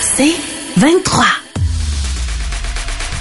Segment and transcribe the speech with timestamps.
[0.00, 0.34] C'est
[0.76, 1.24] 23.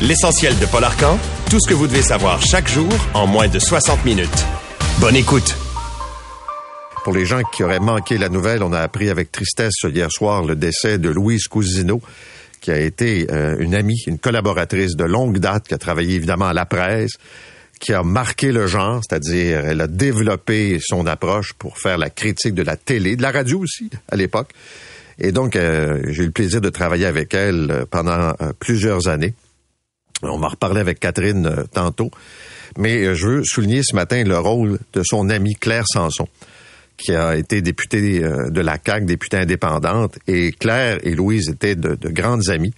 [0.02, 1.18] L'essentiel de Paul Arcan,
[1.50, 4.46] tout ce que vous devez savoir chaque jour en moins de 60 minutes.
[5.00, 5.56] Bonne écoute.
[7.04, 10.44] Pour les gens qui auraient manqué la nouvelle, on a appris avec tristesse hier soir
[10.44, 12.02] le décès de Louise Cousineau,
[12.62, 16.48] qui a été euh, une amie, une collaboratrice de longue date, qui a travaillé évidemment
[16.48, 17.14] à la presse,
[17.80, 22.54] qui a marqué le genre, c'est-à-dire elle a développé son approche pour faire la critique
[22.54, 24.50] de la télé, de la radio aussi à l'époque.
[25.20, 29.34] Et donc, euh, j'ai eu le plaisir de travailler avec elle euh, pendant plusieurs années.
[30.22, 32.12] On va reparler avec Catherine tantôt.
[32.78, 36.28] Mais je veux souligner ce matin le rôle de son amie Claire Sanson
[37.00, 41.76] qui a été députée euh, de la CAQ, députée indépendante, et Claire et Louise étaient
[41.76, 42.74] de, grandes amies,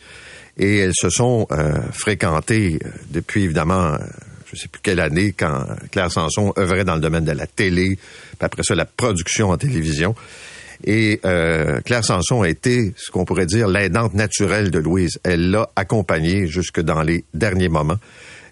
[0.57, 3.97] et elles se sont euh, fréquentées euh, depuis évidemment,
[4.47, 7.47] je ne sais plus quelle année, quand Claire Sanson œuvrait dans le domaine de la
[7.47, 10.15] télé, puis après ça la production en télévision.
[10.83, 11.19] Et
[11.85, 15.19] Claire Sanson a été, ce qu'on pourrait dire, l'aidante naturelle de Louise.
[15.23, 17.99] Elle l'a accompagnée jusque dans les derniers moments.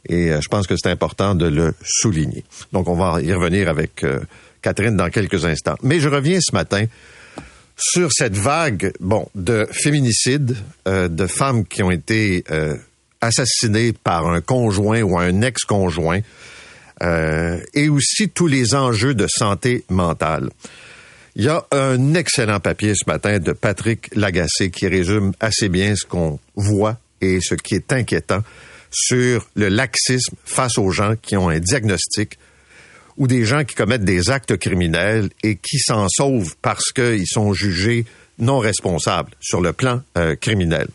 [0.08, 2.44] Et je pense que c'est important de le souligner.
[2.72, 4.06] Donc, on va y revenir avec
[4.62, 5.76] Catherine dans quelques instants.
[5.84, 6.86] Mais je reviens ce matin
[7.80, 10.58] sur cette vague, bon, de féminicides,
[10.88, 12.76] euh, de femmes qui ont été euh,
[13.22, 16.20] assassinées par un conjoint ou un ex-conjoint,
[17.02, 20.50] euh, et aussi tous les enjeux de santé mentale.
[21.36, 25.96] Il y a un excellent papier ce matin de Patrick Lagacé qui résume assez bien
[25.96, 28.44] ce qu'on voit et ce qui est inquiétant
[28.92, 32.38] sur le laxisme face aux gens qui ont un diagnostic
[33.18, 37.54] ou des gens qui commettent des actes criminels et qui s'en sauvent parce qu'ils sont
[37.54, 38.06] jugés
[38.40, 40.88] non responsables sur le plan euh, criminel.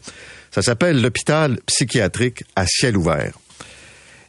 [0.50, 3.38] Ça s'appelle l'hôpital psychiatrique à ciel ouvert.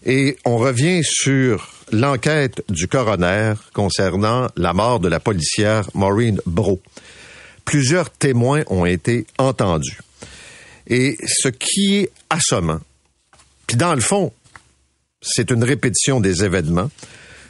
[0.06, 6.82] Et on revient sur l'enquête du coroner concernant la mort de la policière Maureen Bro.
[7.64, 10.00] Plusieurs témoins ont été entendus.
[10.88, 12.80] Et ce qui est assommant,
[13.68, 14.32] puis dans le fond,
[15.22, 16.92] c'est une répétition des événements,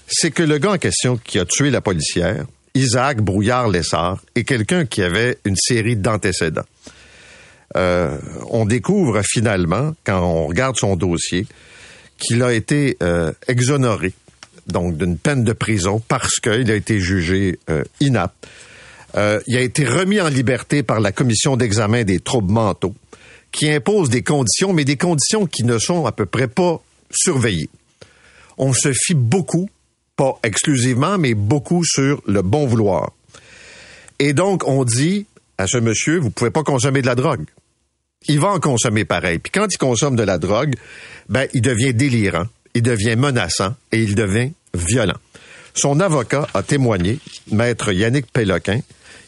[0.07, 4.85] c'est que le gars en question qui a tué la policière, Isaac Brouillard-Lessard, est quelqu'un
[4.85, 6.65] qui avait une série d'antécédents.
[7.75, 8.17] Euh,
[8.49, 11.45] on découvre finalement, quand on regarde son dossier,
[12.17, 14.13] qu'il a été euh, exonéré
[14.67, 18.47] donc d'une peine de prison parce qu'il a été jugé euh, inapte.
[19.47, 22.93] il a été remis en liberté par la commission d'examen des troubles mentaux,
[23.51, 27.69] qui impose des conditions, mais des conditions qui ne sont à peu près pas surveillées.
[28.57, 29.69] On se fie beaucoup
[30.15, 33.11] pas exclusivement, mais beaucoup sur le bon vouloir.
[34.19, 35.25] Et donc, on dit
[35.57, 37.45] à ce monsieur, vous pouvez pas consommer de la drogue.
[38.27, 39.39] Il va en consommer pareil.
[39.39, 40.75] Puis quand il consomme de la drogue,
[41.29, 45.17] ben, il devient délirant, il devient menaçant et il devient violent.
[45.73, 47.19] Son avocat a témoigné,
[47.51, 48.79] maître Yannick Péloquin.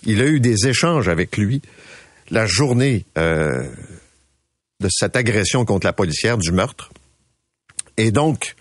[0.03, 1.61] Il a eu des échanges avec lui
[2.29, 3.63] la journée euh,
[4.79, 6.89] de cette agression contre la policière, du meurtre.
[7.97, 8.55] Et donc,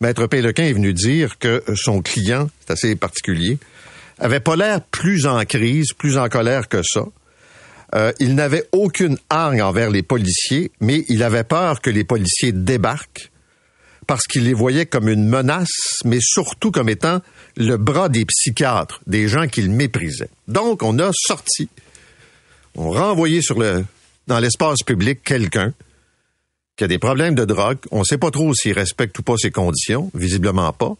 [0.00, 3.58] Maître Pélequin est venu dire que son client, c'est assez particulier,
[4.18, 7.04] avait pas l'air plus en crise, plus en colère que ça.
[7.94, 12.52] Euh, il n'avait aucune hargne envers les policiers, mais il avait peur que les policiers
[12.52, 13.30] débarquent
[14.10, 17.20] parce qu'il les voyait comme une menace, mais surtout comme étant
[17.56, 20.30] le bras des psychiatres, des gens qu'il méprisait.
[20.48, 21.68] Donc, on a sorti,
[22.74, 23.84] on renvoyé sur le,
[24.26, 25.72] dans l'espace public quelqu'un
[26.74, 27.78] qui a des problèmes de drogue.
[27.92, 30.96] On ne sait pas trop s'il respecte ou pas ses conditions, visiblement pas.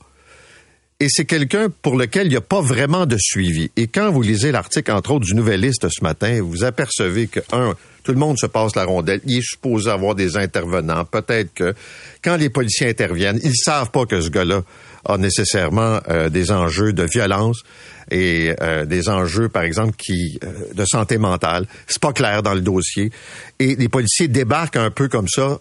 [1.02, 3.70] Et c'est quelqu'un pour lequel il n'y a pas vraiment de suivi.
[3.78, 7.74] Et quand vous lisez l'article, entre autres, du Nouvelliste ce matin, vous apercevez que, un,
[8.02, 9.22] tout le monde se passe la rondelle.
[9.24, 11.06] Il est supposé avoir des intervenants.
[11.06, 11.74] Peut-être que
[12.22, 14.62] quand les policiers interviennent, ils savent pas que ce gars-là
[15.06, 17.62] a nécessairement euh, des enjeux de violence
[18.10, 21.66] et euh, des enjeux, par exemple, qui euh, de santé mentale.
[21.86, 23.10] C'est pas clair dans le dossier.
[23.58, 25.60] Et les policiers débarquent un peu comme ça,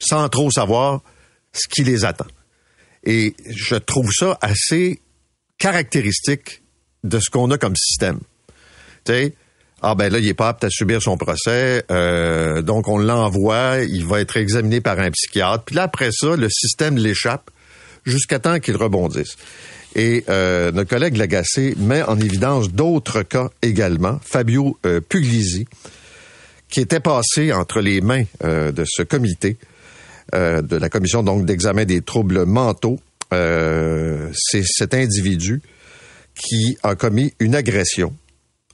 [0.00, 1.00] sans trop savoir
[1.52, 2.26] ce qui les attend.
[3.04, 5.00] Et je trouve ça assez
[5.58, 6.62] caractéristique
[7.02, 8.20] de ce qu'on a comme système.
[9.04, 9.34] Tu sais,
[9.82, 11.84] ah ben là, il est pas apte à subir son procès,
[12.62, 15.64] donc on l'envoie, il va être examiné par un psychiatre.
[15.64, 17.50] Puis là, après ça, le système l'échappe
[18.04, 19.36] jusqu'à temps qu'il rebondisse.
[19.94, 24.18] Et euh, notre collègue Lagacé met en évidence d'autres cas également.
[24.24, 25.66] Fabio euh, Puglisi,
[26.68, 29.56] qui était passé entre les mains euh, de ce comité,
[30.34, 33.00] euh, de la commission donc d'examen des troubles mentaux.
[33.32, 35.60] Euh, C'est cet individu
[36.34, 38.14] qui a commis une agression,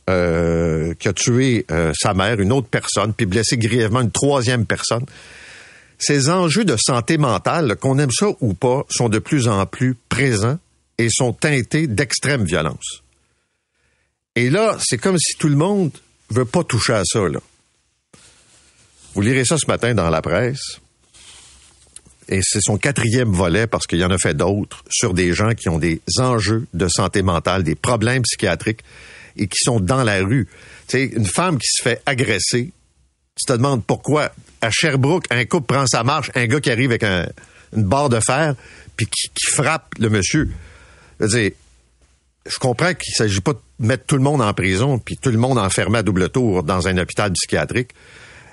[0.08, 4.66] euh, qui a tué euh, sa mère, une autre personne, puis blessé grièvement une troisième
[4.66, 5.04] personne.
[5.98, 9.94] Ces enjeux de santé mentale, qu'on aime ça ou pas, sont de plus en plus
[10.08, 10.58] présents
[10.96, 13.02] et sont teintés d'extrême violence.
[14.36, 15.90] Et là, c'est comme si tout le monde
[16.30, 17.28] veut pas toucher à ça.
[17.28, 17.40] Là.
[19.14, 20.79] Vous lirez ça ce matin dans la presse.
[22.30, 25.52] Et c'est son quatrième volet parce qu'il y en a fait d'autres sur des gens
[25.54, 28.80] qui ont des enjeux de santé mentale, des problèmes psychiatriques
[29.36, 30.46] et qui sont dans la rue.
[30.86, 32.70] Tu sais, une femme qui se fait agresser,
[33.36, 34.30] tu te demandes pourquoi.
[34.60, 37.26] À Sherbrooke, un couple prend sa marche, un gars qui arrive avec un-
[37.76, 38.54] une barre de fer,
[38.96, 40.48] puis qui, frappe le monsieur.
[41.20, 41.50] Je
[42.46, 45.38] je comprends qu'il s'agit pas de mettre tout le monde en prison, puis tout le
[45.38, 47.90] monde enfermé à double tour dans un hôpital psychiatrique,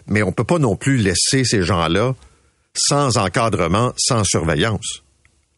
[0.08, 2.16] mais on peut pas non plus laisser ces gens-là
[2.78, 5.04] sans encadrement, sans surveillance.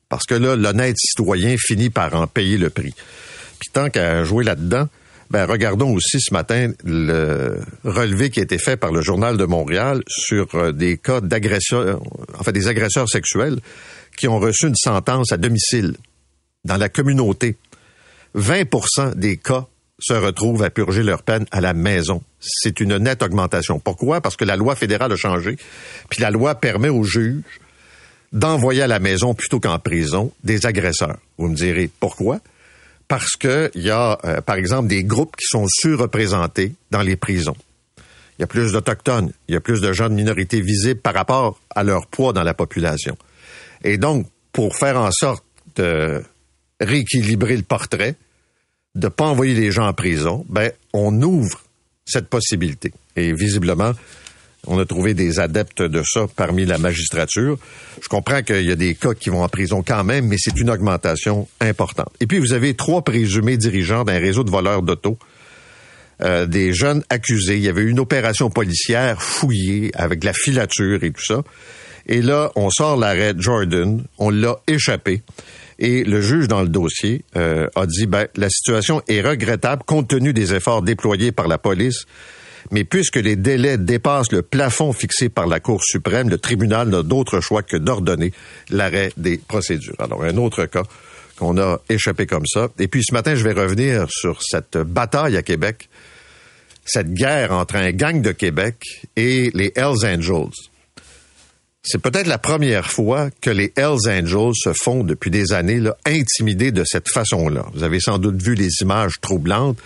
[0.10, 2.94] Parce que là, l'honnête citoyen finit par en payer le prix.
[3.60, 4.88] Puis tant qu'à jouer là-dedans,
[5.30, 9.46] ben regardons aussi ce matin le relevé qui a été fait par le Journal de
[9.46, 12.02] Montréal sur euh, des cas d'agression,
[12.38, 13.60] en fait des agresseurs sexuels
[14.18, 15.96] qui ont reçu une sentence à domicile
[16.66, 17.58] dans la communauté.
[18.36, 19.68] 20% des cas
[20.00, 22.22] se retrouvent à purger leur peine à la maison.
[22.40, 23.80] C'est une nette augmentation.
[23.80, 24.22] Pourquoi?
[24.22, 25.58] Parce que la loi fédérale a changé,
[26.10, 27.44] puis la loi permet aux juges
[28.32, 31.18] d'envoyer à la maison plutôt qu'en prison des agresseurs.
[31.38, 32.40] Vous me direz pourquoi?
[33.08, 37.56] Parce qu'il y a, euh, par exemple, des groupes qui sont surreprésentés dans les prisons.
[38.38, 41.14] Il y a plus d'Autochtones, il y a plus de gens de minorités visibles par
[41.14, 43.18] rapport à leur poids dans la population.
[43.84, 45.44] Et donc, pour faire en sorte
[45.76, 46.24] de
[46.80, 48.16] rééquilibrer le portrait,
[49.00, 51.64] de pas envoyer les gens en prison, ben, on ouvre
[52.06, 52.92] cette possibilité.
[53.16, 53.94] Et visiblement,
[54.68, 57.58] on a trouvé des adeptes de ça parmi la magistrature.
[58.02, 60.60] Je comprends qu'il y a des cas qui vont en prison quand même, mais c'est
[60.60, 62.12] une augmentation importante.
[62.20, 65.18] Et puis, vous avez trois présumés dirigeants d'un réseau de voleurs d'auto,
[66.22, 67.58] euh, des jeunes accusés.
[67.58, 71.42] Il y avait une opération policière fouillée avec la filature et tout ça.
[72.06, 75.22] Et là, on sort l'arrêt Jordan, on l'a échappé.
[75.80, 80.10] Et le juge dans le dossier euh, a dit, ben, la situation est regrettable compte
[80.10, 82.06] tenu des efforts déployés par la police
[82.72, 87.04] mais puisque les délais dépassent le plafond fixé par la Cour suprême, le tribunal n'a
[87.04, 88.32] d'autre choix que d'ordonner
[88.70, 89.96] l'arrêt des procédures.
[90.00, 90.84] Alors, un autre cas
[91.38, 92.68] qu'on a échappé comme ça.
[92.80, 95.90] Et puis ce matin, je vais revenir sur cette bataille à Québec,
[96.86, 100.69] cette guerre entre un gang de Québec et les Hells Angels.
[101.92, 106.72] C'est peut-être la première fois que les Hells Angels se font depuis des années intimider
[106.72, 107.66] de cette façon-là.
[107.74, 109.80] Vous avez sans doute vu les images troublantes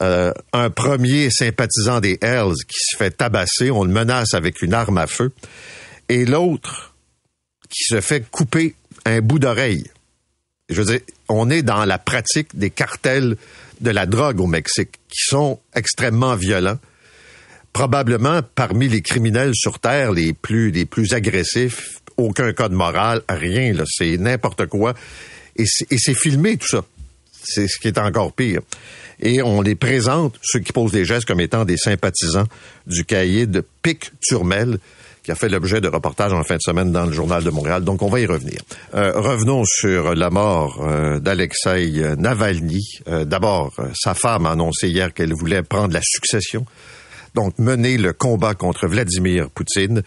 [0.00, 4.72] euh, un premier sympathisant des Hells qui se fait tabasser, on le menace avec une
[4.72, 5.30] arme à feu,
[6.08, 6.94] et l'autre
[7.68, 8.74] qui se fait couper
[9.04, 9.90] un bout d'oreille.
[10.70, 13.36] Je veux dire, on est dans la pratique des cartels
[13.82, 16.78] de la drogue au Mexique, qui sont extrêmement violents,
[17.72, 23.72] probablement parmi les criminels sur Terre les plus, les plus agressifs, aucun code moral, rien,
[23.72, 24.94] là, c'est n'importe quoi.
[25.56, 26.84] Et c'est filmé, tout ça.
[27.42, 28.60] C'est ce qui est encore pire
[29.22, 32.46] et on les présente, ceux qui posent des gestes, comme étant des sympathisants
[32.86, 34.78] du de Pic Turmel,
[35.22, 37.84] qui a fait l'objet de reportages en fin de semaine dans le Journal de Montréal.
[37.84, 38.60] Donc, on va y revenir.
[38.94, 43.00] Euh, revenons sur la mort euh, d'Alexei Navalny.
[43.08, 46.64] Euh, D'abord, sa femme a annoncé hier qu'elle voulait prendre la succession,
[47.34, 50.02] donc mener le combat contre Vladimir Poutine.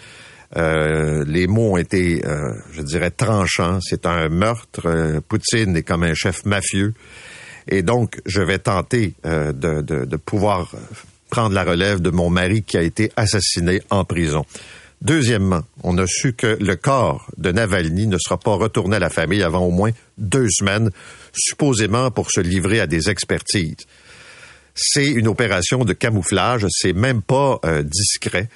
[0.55, 2.21] les mots ont été,
[2.71, 3.79] je dirais, tranchants.
[3.81, 5.21] C'est un meurtre.
[5.27, 6.93] Poutine est comme un chef mafieux.
[7.67, 10.71] Et donc, je vais tenter euh, de, de, de, pouvoir
[11.29, 14.45] prendre la relève de mon mari qui a été assassiné en prison.
[15.01, 19.09] Deuxièmement, on a su que le corps de Navalny ne sera pas retourné à la
[19.09, 20.91] famille avant au moins deux semaines,
[21.33, 23.85] supposément pour se livrer à des expertises.
[24.75, 28.49] C'est une opération de camouflage, c'est même pas euh, discret.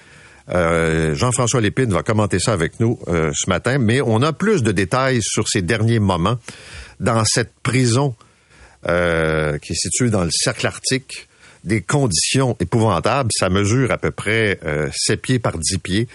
[0.50, 4.63] Euh, Jean-François Lépine va commenter ça avec nous euh, ce matin, mais on a plus
[4.63, 6.38] de détails sur ces derniers moments
[7.00, 8.15] dans cette prison
[8.83, 11.27] qui est situé dans le cercle arctique,
[11.65, 13.29] des conditions épouvantables.
[13.38, 16.07] Ça mesure à peu près euh, 7 pieds par 10 pieds.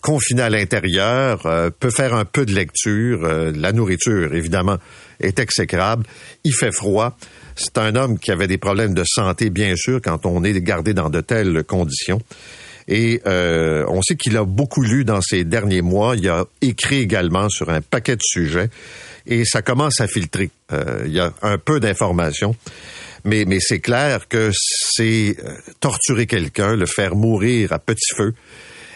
[0.00, 1.42] Confiné à l'intérieur,
[1.80, 3.22] peut faire un peu de lecture.
[3.54, 4.76] La nourriture, évidemment,
[5.18, 6.04] est exécrable.
[6.44, 7.16] Il fait froid.
[7.56, 10.94] C'est un homme qui avait des problèmes de santé, bien sûr, quand on est gardé
[10.94, 12.20] dans de telles conditions.
[12.88, 16.16] Et euh, on sait qu'il a beaucoup lu dans ces derniers mois.
[16.16, 18.70] Il a écrit également sur un paquet de sujets.
[19.26, 20.50] Et ça commence à filtrer.
[20.72, 22.56] Euh, il y a un peu d'informations.
[23.24, 28.34] Mais, mais c'est clair que c'est euh, torturer quelqu'un, le faire mourir à petit feu,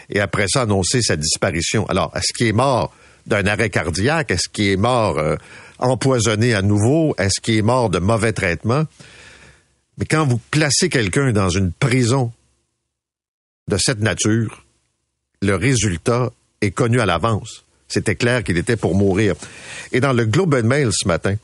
[0.09, 1.85] et après ça annoncer sa disparition.
[1.87, 2.93] Alors, est-ce qu'il est mort
[3.25, 4.31] d'un arrêt cardiaque?
[4.31, 5.35] Est-ce qu'il est mort euh,
[5.79, 7.15] empoisonné à nouveau?
[7.17, 8.85] Est-ce qu'il est mort de mauvais traitement?
[9.97, 12.31] Mais quand vous placez quelqu'un dans une prison
[13.67, 14.63] de cette nature,
[15.41, 16.31] le résultat
[16.61, 17.63] est connu à l'avance.
[17.87, 19.35] C'était clair qu'il était pour mourir.
[19.91, 21.35] Et dans le Globe Mail ce matin,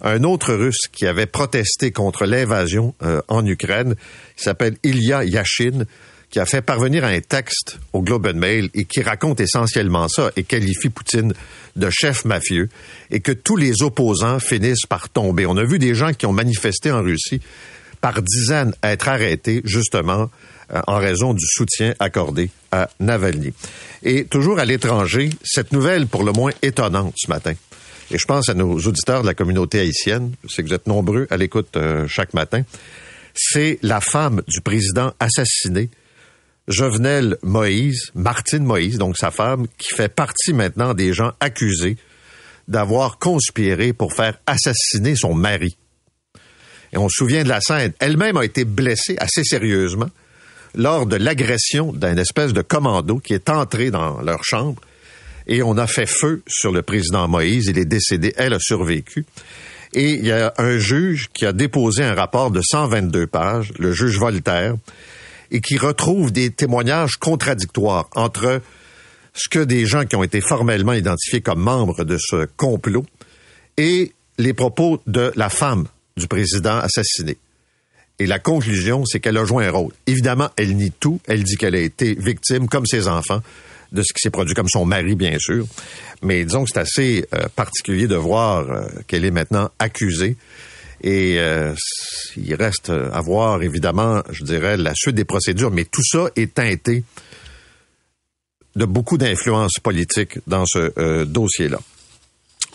[0.00, 3.94] un autre Russe qui avait protesté contre l'invasion euh, en Ukraine,
[4.36, 5.84] s'appelle Ilya Yashin,
[6.32, 10.32] qui a fait parvenir un texte au Globe and Mail et qui raconte essentiellement ça
[10.34, 11.34] et qualifie Poutine
[11.76, 12.68] de chef mafieux
[13.10, 15.46] et que tous les opposants finissent par tomber.
[15.46, 17.40] On a vu des gens qui ont manifesté en Russie
[18.00, 20.30] par dizaines être arrêtés justement
[20.72, 23.52] euh, en raison du soutien accordé à Navalny.
[24.02, 27.54] Et toujours à l'étranger, cette nouvelle pour le moins étonnante ce matin
[28.12, 31.26] et je pense à nos auditeurs de la communauté haïtienne, c'est que vous êtes nombreux
[31.30, 32.62] à l'écoute euh, chaque matin,
[33.34, 35.88] c'est la femme du président assassiné,
[36.68, 41.96] Jovenel Moïse, Martine Moïse, donc sa femme, qui fait partie maintenant des gens accusés
[42.68, 45.76] d'avoir conspiré pour faire assassiner son mari.
[46.92, 47.92] Et on se souvient de la scène.
[47.98, 50.10] Elle-même a été blessée assez sérieusement
[50.74, 54.80] lors de l'agression d'un espèce de commando qui est entré dans leur chambre
[55.46, 57.66] et on a fait feu sur le président Moïse.
[57.68, 59.24] Il est décédé, elle a survécu.
[59.94, 63.92] Et il y a un juge qui a déposé un rapport de 122 pages, le
[63.92, 64.74] juge Voltaire,
[65.52, 68.60] et qui retrouve des témoignages contradictoires entre
[69.34, 73.04] ce que des gens qui ont été formellement identifiés comme membres de ce complot
[73.76, 77.36] et les propos de la femme du président assassiné.
[78.18, 79.92] Et la conclusion, c'est qu'elle a joué un rôle.
[80.06, 81.20] Évidemment, elle nie tout.
[81.26, 83.42] Elle dit qu'elle a été victime, comme ses enfants,
[83.90, 85.66] de ce qui s'est produit, comme son mari, bien sûr.
[86.22, 90.36] Mais disons que c'est assez euh, particulier de voir euh, qu'elle est maintenant accusée.
[91.02, 91.74] Et euh,
[92.36, 95.70] il reste à voir, évidemment, je dirais, la suite des procédures.
[95.70, 97.04] Mais tout ça est teinté
[98.76, 101.78] de beaucoup d'influence politique dans ce dossier-là.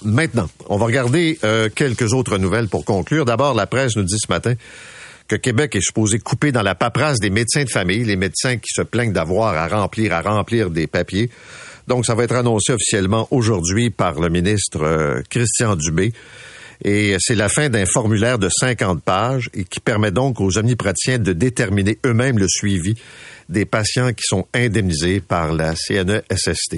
[0.03, 1.39] Maintenant, on va regarder
[1.73, 3.25] quelques autres nouvelles pour conclure.
[3.25, 4.53] D'abord, la presse nous dit ce matin
[5.27, 8.69] que Québec est supposé couper dans la paperasse des médecins de famille, les médecins qui
[8.73, 11.29] se plaignent d'avoir à remplir, à remplir des papiers.
[11.87, 16.13] Donc, ça va être annoncé officiellement aujourd'hui par le ministre euh, Christian Dubé.
[16.83, 21.17] Et c'est la fin d'un formulaire de 50 pages et qui permet donc aux omnipraticiens
[21.17, 22.95] de déterminer eux-mêmes le suivi
[23.49, 26.77] des patients qui sont indemnisés par la CNESST.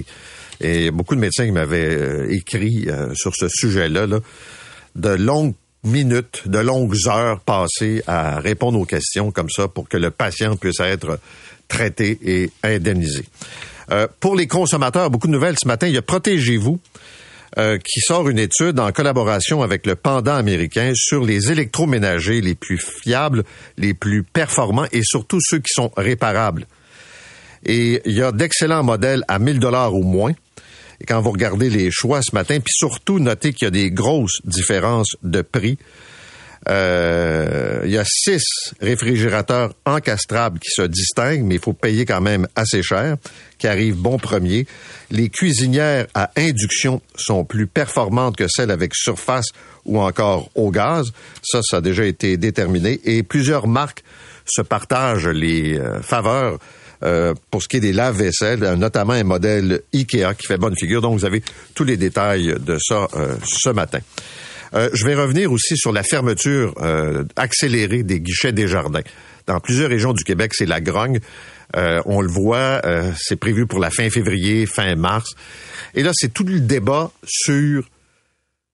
[0.62, 4.20] Et beaucoup de médecins qui m'avaient euh, écrit euh, sur ce sujet-là, là,
[4.96, 5.54] de longues
[5.84, 10.58] minutes, de longues heures passées à répondre aux questions comme ça pour que le patient
[10.58, 11.20] puisse être
[11.68, 13.24] traité et indemnisé.
[13.92, 15.88] Euh, pour les consommateurs, beaucoup de nouvelles ce matin.
[15.88, 16.80] Il y a Protégez-vous
[17.60, 22.56] euh, qui sort une étude en collaboration avec le pendant américain sur les électroménagers les
[22.56, 23.44] plus fiables,
[23.78, 26.68] les plus performants et surtout ceux qui sont réparables.
[27.66, 30.32] Et il y a d'excellents modèles à 1000 dollars ou moins.
[31.02, 33.92] Et quand vous regardez les choix ce matin, puis surtout notez qu'il y a des
[33.92, 35.78] grosses différences de prix.
[36.68, 42.22] Euh, il y a six réfrigérateurs encastrables qui se distinguent, mais il faut payer quand
[42.22, 43.16] même assez cher,
[43.58, 44.68] qui arrivent bon premier.
[45.10, 49.48] Les cuisinières à induction sont plus performantes que celles avec surface
[49.86, 51.08] ou encore au gaz.
[51.42, 53.00] Ça, ça a déjà été déterminé.
[53.06, 54.04] Et plusieurs marques
[54.46, 56.60] se partagent les euh, faveurs
[57.04, 61.02] euh, pour ce qui est des lave-vaisselle, notamment un modèle IKEA qui fait bonne figure.
[61.02, 61.42] Donc, vous avez
[61.74, 63.08] tous les détails de ça
[63.46, 64.00] ce matin.
[64.74, 66.74] Je vais revenir aussi sur la fermeture
[67.36, 69.02] accélérée des guichets des jardins.
[69.48, 71.20] Dans plusieurs régions du Québec, c'est la grogne.
[71.74, 72.82] on le voit,
[73.18, 75.36] c'est prévu pour la fin février, fin mars.
[75.96, 77.84] Et là, c'est tout le débat sur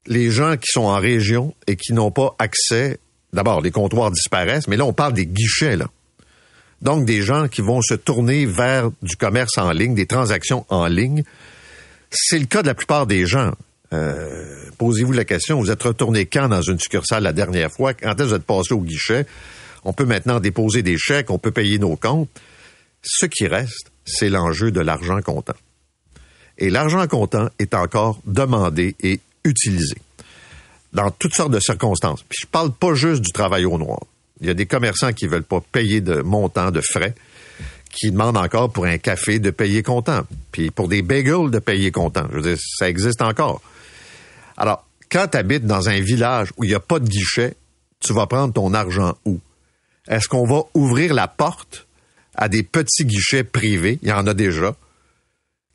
[0.08, 3.00] les gens qui sont en région et qui n'ont pas accès.
[3.34, 5.78] D'abord, les comptoirs disparaissent, mais là, on parle des guichets.
[6.82, 10.88] Donc, des gens qui vont se tourner vers du commerce en ligne, des transactions en
[10.88, 11.24] ligne.
[12.12, 13.54] C'est le cas de la plupart des gens.
[13.96, 17.94] Euh, posez-vous la question, vous êtes retourné quand dans une succursale la dernière fois?
[17.94, 19.25] Quand est-ce que vous êtes passé au guichet?
[19.84, 22.30] On peut maintenant déposer des chèques, on peut payer nos comptes.
[23.04, 25.56] Ce qui reste, c'est l'enjeu de l'argent comptant.
[26.58, 29.96] Et l'argent comptant est encore demandé et utilisé
[30.94, 32.24] dans toutes sortes de circonstances.
[32.24, 34.00] Puis je parle pas juste du travail au noir.
[34.42, 37.14] Il y a des commerçants qui veulent pas payer de montant de frais,
[37.92, 40.22] qui demandent encore pour un café de payer comptant,
[40.52, 42.28] puis pour des bagels de payer comptant.
[42.32, 43.62] Je veux dire, ça existe encore.
[44.57, 47.55] Alors, quand tu habites dans un village où il n'y a pas de guichet,
[48.00, 49.39] tu vas prendre ton argent où?
[50.07, 51.88] Est-ce qu'on va ouvrir la porte
[52.35, 54.75] à des petits guichets privés, il y en a déjà,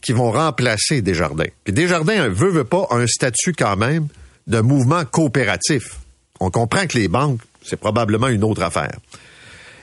[0.03, 1.49] qui vont remplacer Desjardins.
[1.65, 4.09] Puis Desjardins veut, veut pas un statut quand même
[4.47, 5.99] de mouvement coopératif.
[6.39, 8.97] On comprend que les banques, c'est probablement une autre affaire.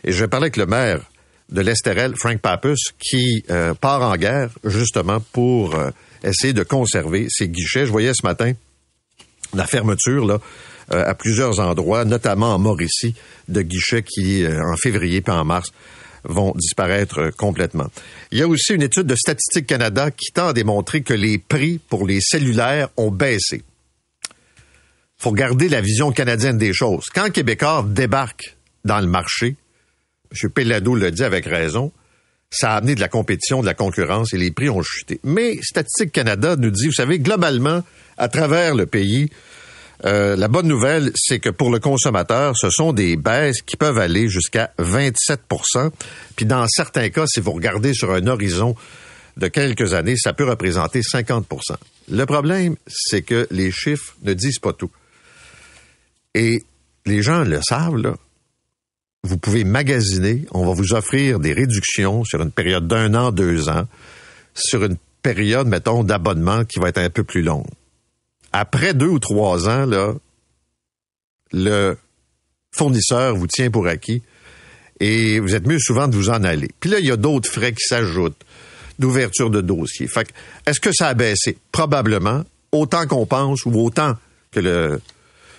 [0.03, 1.01] Et je parler avec le maire
[1.49, 5.91] de l'Estérel, Frank Papus, qui euh, part en guerre justement pour euh,
[6.23, 7.85] essayer de conserver ses guichets.
[7.85, 8.53] Je voyais ce matin
[9.53, 10.39] la fermeture là
[10.93, 13.15] euh, à plusieurs endroits, notamment en Mauricie,
[13.47, 15.71] de guichets qui, en février puis en mars,
[16.23, 17.87] vont disparaître complètement.
[18.31, 21.37] Il y a aussi une étude de Statistique Canada qui tend à démontrer que les
[21.37, 23.63] prix pour les cellulaires ont baissé.
[25.17, 27.05] faut garder la vision canadienne des choses.
[27.13, 29.55] Quand Québécois débarque dans le marché,
[30.31, 30.51] M.
[30.51, 31.91] Pellado le dit avec raison,
[32.49, 35.19] ça a amené de la compétition, de la concurrence et les prix ont chuté.
[35.23, 37.83] Mais Statistique Canada nous dit, vous savez, globalement,
[38.17, 39.29] à travers le pays,
[40.05, 43.97] euh, la bonne nouvelle, c'est que pour le consommateur, ce sont des baisses qui peuvent
[43.97, 45.91] aller jusqu'à 27%
[46.35, 48.75] Puis dans certains cas, si vous regardez sur un horizon
[49.37, 51.43] de quelques années, ça peut représenter 50%
[52.09, 54.91] Le problème, c'est que les chiffres ne disent pas tout.
[56.33, 56.63] Et
[57.05, 58.15] les gens le savent, là
[59.23, 60.45] vous pouvez magasiner.
[60.51, 63.87] On va vous offrir des réductions sur une période d'un an, deux ans,
[64.53, 67.67] sur une période, mettons, d'abonnement qui va être un peu plus longue.
[68.53, 70.13] Après deux ou trois ans, là,
[71.51, 71.97] le
[72.71, 74.23] fournisseur vous tient pour acquis
[74.99, 76.69] et vous êtes mieux souvent de vous en aller.
[76.79, 78.41] Puis là, il y a d'autres frais qui s'ajoutent,
[78.99, 80.07] d'ouverture de dossier.
[80.07, 80.27] Fait
[80.65, 81.57] est-ce que ça a baissé?
[81.71, 82.43] Probablement.
[82.71, 84.15] Autant qu'on pense ou autant
[84.51, 85.01] que le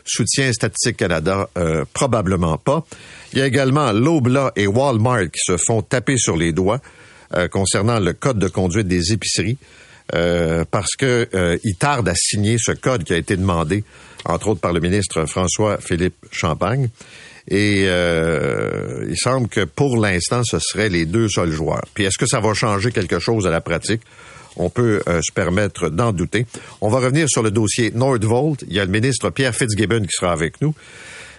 [0.09, 2.85] soutien Statistique Canada, euh, probablement pas.
[3.33, 6.81] Il y a également Lobla et Walmart qui se font taper sur les doigts
[7.35, 9.59] euh, concernant le code de conduite des épiceries.
[10.15, 13.85] Euh, parce que euh, il tarde à signer ce code qui a été demandé,
[14.25, 16.89] entre autres par le ministre François-Philippe Champagne.
[17.51, 21.87] Et il semble que pour l'instant, ce seraient les deux seuls joueurs.
[21.95, 24.03] Puis est-ce que ça va changer quelque chose à la pratique?
[24.59, 26.47] On peut se permettre d'en douter.
[26.81, 28.65] On va revenir sur le dossier Nordvolt.
[28.69, 30.75] Il y a le ministre Pierre Fitzgibbon qui sera avec nous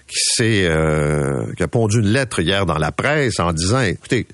[0.09, 4.27] qui euh, a pondu une lettre hier dans la presse en disant écoutez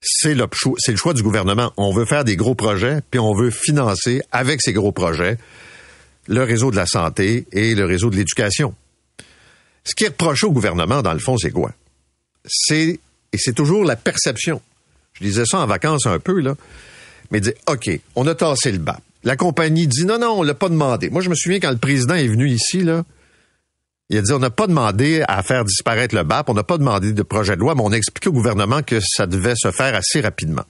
[0.00, 0.46] c'est le
[0.78, 1.72] c'est le choix du gouvernement.
[1.76, 5.38] On veut faire des gros projets puis on veut financer avec ces gros projets
[6.26, 8.74] le réseau de la santé et le réseau de l'éducation.
[9.84, 11.72] Ce qui est reproché au gouvernement dans le fond c'est quoi?
[12.46, 12.98] C'est
[13.32, 14.60] et c'est toujours la perception.
[15.14, 16.56] Je disais ça en vacances un peu là
[17.32, 20.54] mais dit OK on a tassé le bas la compagnie dit non non on l'a
[20.54, 23.04] pas demandé moi je me souviens quand le président est venu ici là
[24.12, 26.76] il a dit, on n'a pas demandé à faire disparaître le BAP, on n'a pas
[26.76, 29.70] demandé de projet de loi, mais on a expliqué au gouvernement que ça devait se
[29.70, 30.66] faire assez rapidement.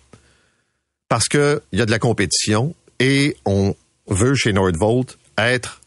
[1.09, 3.75] Parce qu'il y a de la compétition et on
[4.07, 5.81] veut chez Nordvolt être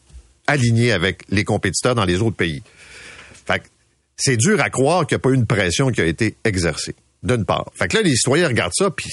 [0.46, 2.62] aligné avec les compétiteurs dans les autres pays.
[3.46, 3.62] Fait
[4.18, 6.94] c'est dur à croire qu'il n'y a pas eu une pression qui a été exercée,
[7.22, 7.70] d'une part.
[7.74, 9.10] Fait que là, les citoyens regardent ça, puis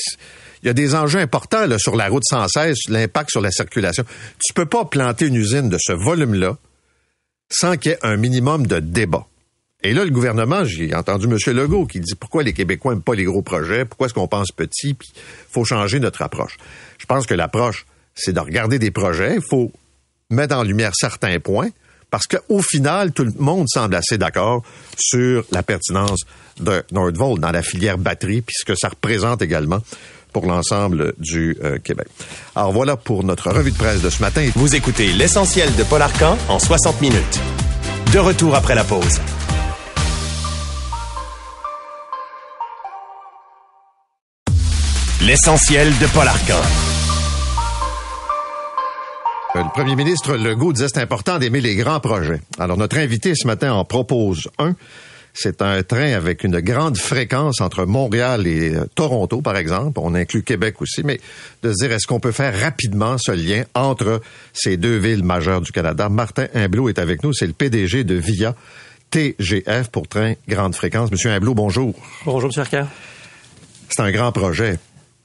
[0.64, 4.06] il y a des enjeux importants là, sur la route 116, l'impact sur la circulation.
[4.44, 6.58] Tu peux pas planter une usine de ce volume-là
[7.52, 9.28] sans qu'il y ait un minimum de débat.
[9.84, 11.38] Et là, le gouvernement, j'ai entendu M.
[11.54, 14.54] Legault qui dit pourquoi les Québécois n'aiment pas les gros projets, pourquoi est-ce qu'on pense
[14.54, 15.12] petit, puis
[15.52, 16.58] faut changer notre approche.
[16.98, 19.74] Je pense que l'approche, c'est de regarder des projets, il faut
[20.30, 21.70] mettre en lumière certains points,
[22.10, 24.64] parce qu'au final, tout le monde semble assez d'accord
[24.98, 26.22] sur la pertinence
[26.62, 29.82] de Nordvolt dans la filière batterie, puis ce que ça représente également
[30.34, 32.08] pour l'ensemble du euh, Québec.
[32.56, 34.50] Alors voilà pour notre revue de presse de ce matin.
[34.56, 37.40] Vous écoutez l'essentiel de Paul Arcan en 60 minutes.
[38.12, 39.20] De retour après la pause.
[45.22, 46.62] L'essentiel de Paul Arcan.
[49.56, 52.42] Euh, le premier ministre Legault disait c'est important d'aimer les grands projets.
[52.60, 54.74] Alors notre invité ce matin en propose un.
[55.34, 60.00] C'est un train avec une grande fréquence entre Montréal et euh, Toronto, par exemple.
[60.02, 61.20] On inclut Québec aussi, mais
[61.64, 64.22] de se dire, est-ce qu'on peut faire rapidement ce lien entre
[64.54, 66.08] ces deux villes majeures du Canada?
[66.08, 67.34] Martin Imblot est avec nous.
[67.34, 68.56] C'est le PDG de VIA
[69.10, 71.12] TGF pour train grande fréquence.
[71.12, 71.96] Monsieur Imblot, bonjour.
[72.26, 72.62] Bonjour, M.
[72.62, 72.88] Arcand.
[73.90, 74.78] C'est un grand projet.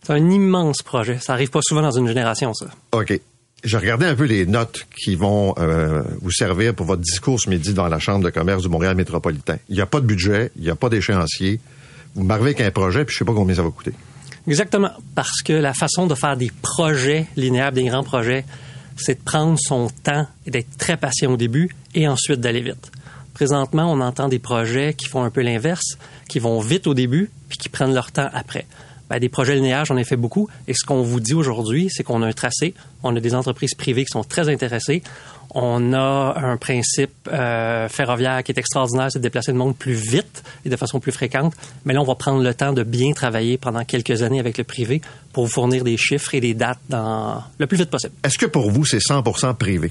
[0.03, 1.19] C'est un immense projet.
[1.21, 2.67] Ça arrive pas souvent dans une génération, ça.
[2.93, 3.21] OK
[3.65, 7.51] je regardais un peu les notes qui vont euh, vous servir pour votre discours ce
[7.51, 9.57] midi dans la Chambre de commerce du Montréal métropolitain.
[9.69, 11.61] Il n'y a pas de budget, il n'y a pas d'échéancier.
[12.15, 13.93] Vous m'arrivez qu'un projet, puis je sais pas combien ça va coûter.
[14.47, 18.45] Exactement, parce que la façon de faire des projets linéaires, des grands projets,
[18.97, 22.91] c'est de prendre son temps et d'être très patient au début et ensuite d'aller vite.
[23.35, 27.31] Présentement, on entend des projets qui font un peu l'inverse, qui vont vite au début,
[27.49, 28.67] puis qui prennent leur temps après.
[29.11, 30.49] Ben, des projets linéaires, j'en ai fait beaucoup.
[30.67, 33.75] Et ce qu'on vous dit aujourd'hui, c'est qu'on a un tracé, on a des entreprises
[33.75, 35.03] privées qui sont très intéressées.
[35.55, 39.95] On a un principe euh, ferroviaire qui est extraordinaire, c'est de déplacer le monde plus
[39.95, 41.55] vite et de façon plus fréquente.
[41.87, 44.65] Mais là, on va prendre le temps de bien travailler pendant quelques années avec le
[44.65, 45.01] privé
[45.33, 48.13] pour vous fournir des chiffres et des dates dans le plus vite possible.
[48.23, 49.23] Est-ce que pour vous, c'est 100
[49.55, 49.91] privé?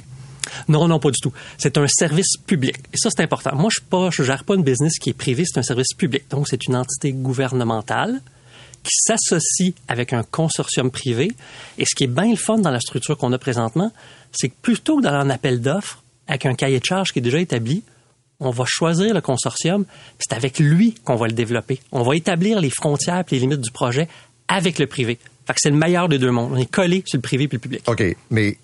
[0.68, 1.34] Non, non, pas du tout.
[1.58, 2.78] C'est un service public.
[2.94, 3.56] Et ça, c'est important.
[3.56, 6.24] Moi, je ne gère pas une business qui est privée, c'est un service public.
[6.30, 8.22] Donc, c'est une entité gouvernementale
[8.88, 11.32] qui s'associe avec un consortium privé.
[11.78, 13.92] Et ce qui est bien le fun dans la structure qu'on a présentement,
[14.32, 17.22] c'est que plutôt que dans un appel d'offres avec un cahier de charges qui est
[17.22, 17.84] déjà établi,
[18.40, 19.86] on va choisir le consortium,
[20.20, 21.80] c'est avec lui qu'on va le développer.
[21.92, 24.08] On va établir les frontières et les limites du projet
[24.48, 25.18] avec le privé.
[25.46, 26.52] Fait que c'est le meilleur des deux mondes.
[26.54, 27.82] On est collé sur le privé et le public.
[27.88, 28.58] OK, mais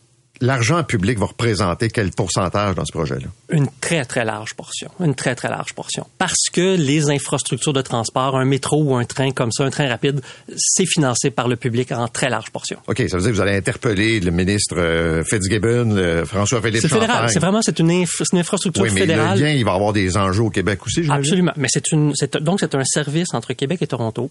[0.44, 3.28] l'argent public va représenter quel pourcentage dans ce projet-là?
[3.50, 4.90] Une très, très large portion.
[5.00, 6.06] Une très, très large portion.
[6.18, 9.88] Parce que les infrastructures de transport, un métro ou un train comme ça, un train
[9.88, 10.22] rapide,
[10.58, 12.78] c'est financé par le public en très large portion.
[12.88, 17.30] OK, ça veut dire que vous allez interpeller le ministre euh, Fitzgibbon, François-Philippe C'est fédéral.
[17.30, 19.40] C'est vraiment, c'est une, une, infrastructure oui, mais fédérale.
[19.40, 21.54] Le il va avoir des enjeux au Québec aussi, Absolument.
[21.56, 24.30] Mais c'est une, donc c'est un service entre Québec et Toronto,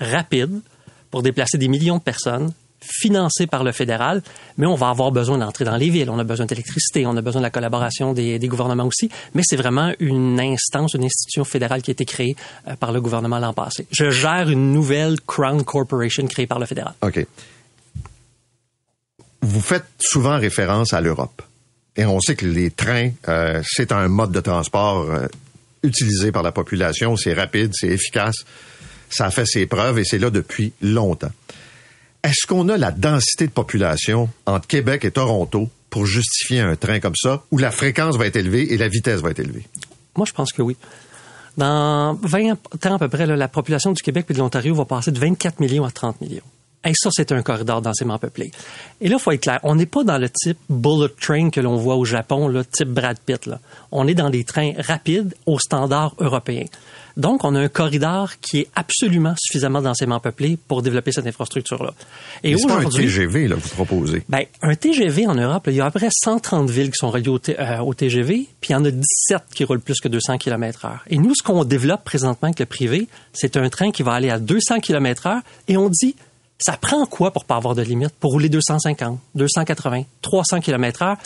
[0.00, 0.60] rapide,
[1.10, 4.22] pour déplacer des millions de personnes financé par le fédéral,
[4.58, 6.10] mais on va avoir besoin d'entrer dans les villes.
[6.10, 9.56] On a besoin d'électricité, on a besoin de la collaboration des, gouvernements aussi, mais c'est
[9.56, 12.36] vraiment une instance, une institution fédérale qui a été créée
[12.68, 13.86] euh, par le gouvernement l'an passé.
[13.90, 16.94] Je gère une nouvelle Crown Corporation créée par le fédéral.
[17.02, 17.26] OK.
[19.42, 21.42] Vous faites souvent référence à l'Europe.
[21.96, 25.26] Et on sait que les trains, euh, c'est un mode de transport euh,
[25.82, 27.16] utilisé par la population.
[27.16, 28.36] C'est rapide, c'est efficace.
[29.10, 31.32] Ça a fait ses preuves et c'est là depuis longtemps.
[32.24, 37.00] Est-ce qu'on a la densité de population entre Québec et Toronto pour justifier un train
[37.00, 39.66] comme ça, où la fréquence va être élevée et la vitesse va être élevée?
[40.16, 40.76] Moi, je pense que oui.
[41.56, 42.52] Dans 20
[42.86, 45.60] ans à peu près, la population du Québec et de l'Ontario va passer de 24
[45.60, 46.42] millions à 30 millions.
[46.84, 48.50] Et ça, c'est un corridor densément peuplé.
[49.00, 51.60] Et là, il faut être clair, on n'est pas dans le type bullet train que
[51.60, 53.50] l'on voit au Japon, le type Brad Pitt.
[53.92, 56.66] On est dans des trains rapides aux standards européens.
[57.16, 61.92] Donc, on a un corridor qui est absolument suffisamment densément peuplé pour développer cette infrastructure-là.
[62.42, 64.22] Et c'est pas un TGV, là, vous proposez?
[64.28, 67.10] Ben, un TGV en Europe, il y a à peu près 130 villes qui sont
[67.10, 70.38] reliées au, euh, TGV, puis il y en a 17 qui roulent plus que 200
[70.38, 71.04] km heure.
[71.08, 74.30] Et nous, ce qu'on développe présentement avec le privé, c'est un train qui va aller
[74.30, 76.16] à 200 km heure, et on dit,
[76.58, 81.16] ça prend quoi pour pas avoir de limite, pour rouler 250, 280, 300 km heure?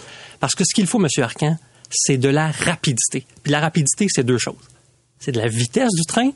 [0.40, 1.08] Parce que ce qu'il faut, M.
[1.22, 1.56] Arcan,
[1.90, 3.26] c'est de la rapidité.
[3.42, 4.56] Puis la rapidité, c'est deux choses
[5.18, 6.30] c'est de la vitesse du train,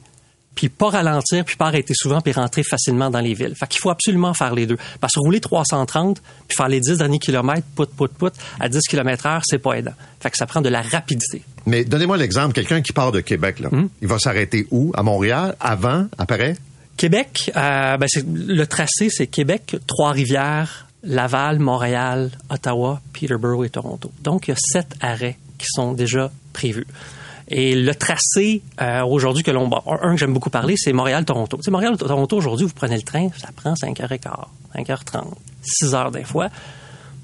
[0.54, 3.54] puis pas ralentir, puis pas arrêter souvent, puis rentrer facilement dans les villes.
[3.54, 4.76] Fait qu'il faut absolument faire les deux.
[5.00, 8.80] Parce que rouler 330, puis faire les 10 derniers kilomètres, put, put, put, à 10
[8.88, 9.94] km heure, c'est pas aidant.
[10.20, 11.42] Fait que ça prend de la rapidité.
[11.66, 13.88] Mais donnez-moi l'exemple, quelqu'un qui part de Québec, là, hmm?
[14.02, 14.92] il va s'arrêter où?
[14.94, 15.56] À Montréal?
[15.60, 16.06] Avant?
[16.18, 16.56] Après?
[16.96, 24.12] Québec, euh, ben le tracé, c'est Québec, Trois-Rivières, Laval, Montréal, Ottawa, Peterborough et Toronto.
[24.22, 26.86] Donc, il y a sept arrêts qui sont déjà prévus.
[27.50, 29.68] Et le tracé euh, aujourd'hui que l'on...
[29.86, 31.58] un que j'aime beaucoup parler, c'est Montréal-Toronto.
[31.62, 34.20] C'est Montréal-Toronto, aujourd'hui, vous prenez le train, ça prend 5h15,
[34.76, 35.24] 5h30,
[35.64, 36.48] 6h des fois.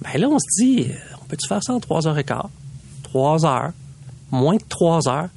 [0.02, 0.88] Ben là, on se dit,
[1.22, 2.46] on peut-tu faire ça en 3h15?
[3.04, 3.70] 3 heures,
[4.32, 5.28] moins de 3 heures.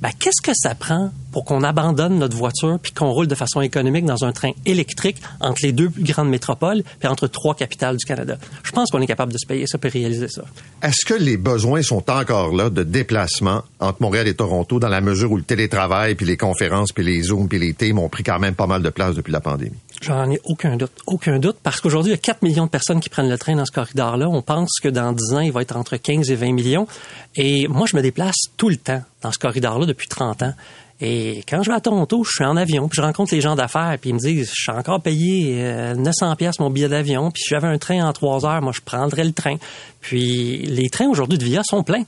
[0.00, 3.60] Ben, qu'est-ce que ça prend pour qu'on abandonne notre voiture puis qu'on roule de façon
[3.60, 8.04] économique dans un train électrique entre les deux grandes métropoles puis entre trois capitales du
[8.04, 8.38] Canada?
[8.62, 10.42] Je pense qu'on est capable de se payer ça et réaliser ça.
[10.82, 15.00] Est-ce que les besoins sont encore là de déplacement entre Montréal et Toronto dans la
[15.00, 18.22] mesure où le télétravail puis les conférences puis les Zooms puis les Teams ont pris
[18.22, 19.76] quand même pas mal de place depuis la pandémie?
[20.00, 20.92] J'en ai aucun doute.
[21.06, 23.56] Aucun doute parce qu'aujourd'hui, il y a 4 millions de personnes qui prennent le train
[23.56, 24.28] dans ce corridor-là.
[24.28, 26.86] On pense que dans 10 ans, il va être entre 15 et 20 millions.
[27.34, 30.54] Et moi, je me déplace tout le temps dans ce corridor-là depuis 30 ans.
[31.00, 33.54] Et quand je vais à Toronto, je suis en avion, puis je rencontre les gens
[33.54, 35.62] d'affaires, puis ils me disent, je suis encore payé
[35.96, 38.72] 900 euh, pièces mon billet d'avion, puis si j'avais un train en trois heures, moi
[38.74, 39.56] je prendrais le train.
[40.00, 42.02] Puis les trains aujourd'hui de VIA sont pleins.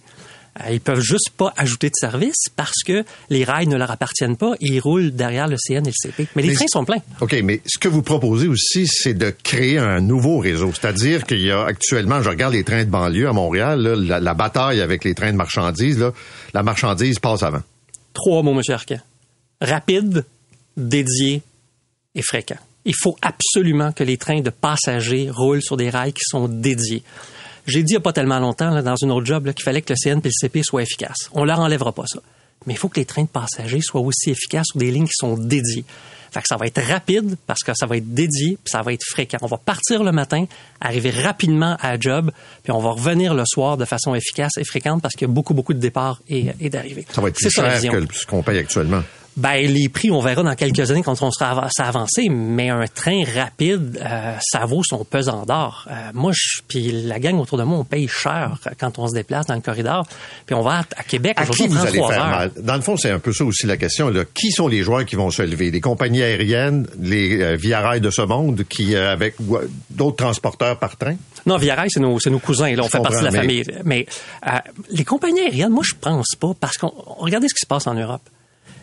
[0.58, 4.36] Euh, ils peuvent juste pas ajouter de service parce que les rails ne leur appartiennent
[4.36, 6.26] pas et ils roulent derrière le CN et le CP.
[6.34, 7.00] Mais les trains sont pleins.
[7.20, 10.72] OK, mais ce que vous proposez aussi, c'est de créer un nouveau réseau.
[10.72, 14.80] C'est-à-dire qu'il y a actuellement, je regarde les trains de banlieue à Montréal, la, bataille
[14.80, 16.04] avec les trains de marchandises,
[16.52, 17.62] la marchandise passe avant.
[18.12, 18.62] Trois mots, M.
[18.70, 19.00] Arquin.
[19.60, 20.24] Rapide,
[20.76, 21.42] dédié
[22.14, 22.58] et fréquent.
[22.84, 27.02] Il faut absolument que les trains de passagers roulent sur des rails qui sont dédiés.
[27.66, 29.92] J'ai dit il n'y a pas tellement longtemps, dans une autre job, qu'il fallait que
[29.92, 31.30] le CN et le CP soient efficaces.
[31.32, 32.20] On leur enlèvera pas ça.
[32.66, 35.16] Mais il faut que les trains de passagers soient aussi efficaces sur des lignes qui
[35.16, 35.84] sont dédiées.
[36.30, 38.92] Fait que ça va être rapide parce que ça va être dédié, puis ça va
[38.92, 39.38] être fréquent.
[39.42, 40.44] On va partir le matin,
[40.80, 42.30] arriver rapidement à la job,
[42.62, 45.32] puis on va revenir le soir de façon efficace et fréquente parce qu'il y a
[45.32, 47.04] beaucoup, beaucoup de départs et, et d'arrivées.
[47.10, 49.02] Ça va être plus cher que ce qu'on paye actuellement.
[49.36, 53.22] Ben, les prix, on verra dans quelques années quand on sera avancé, mais un train
[53.24, 55.86] rapide, euh, ça vaut son pesant d'or.
[55.90, 59.14] Euh, moi, je, puis la gang autour de moi, on paye cher quand on se
[59.14, 60.06] déplace dans le corridor.
[60.46, 62.30] Puis on va à, Québec À qui vous allez faire heures.
[62.30, 62.52] mal?
[62.60, 64.08] Dans le fond, c'est un peu ça aussi la question.
[64.10, 64.24] Là.
[64.34, 65.70] Qui sont les joueurs qui vont se lever?
[65.70, 70.16] Les compagnies aériennes, les euh, Via Rail de ce monde, qui euh, avec euh, d'autres
[70.16, 71.16] transporteurs par train?
[71.46, 72.74] Non, Via Rail, c'est nos, cousins.
[72.74, 73.64] Là, on Je fait partie de la famille.
[73.84, 74.06] Mais
[74.90, 77.94] les compagnies aériennes, moi, je pense pas, parce qu'on regardez ce qui se passe en
[77.94, 78.22] Europe.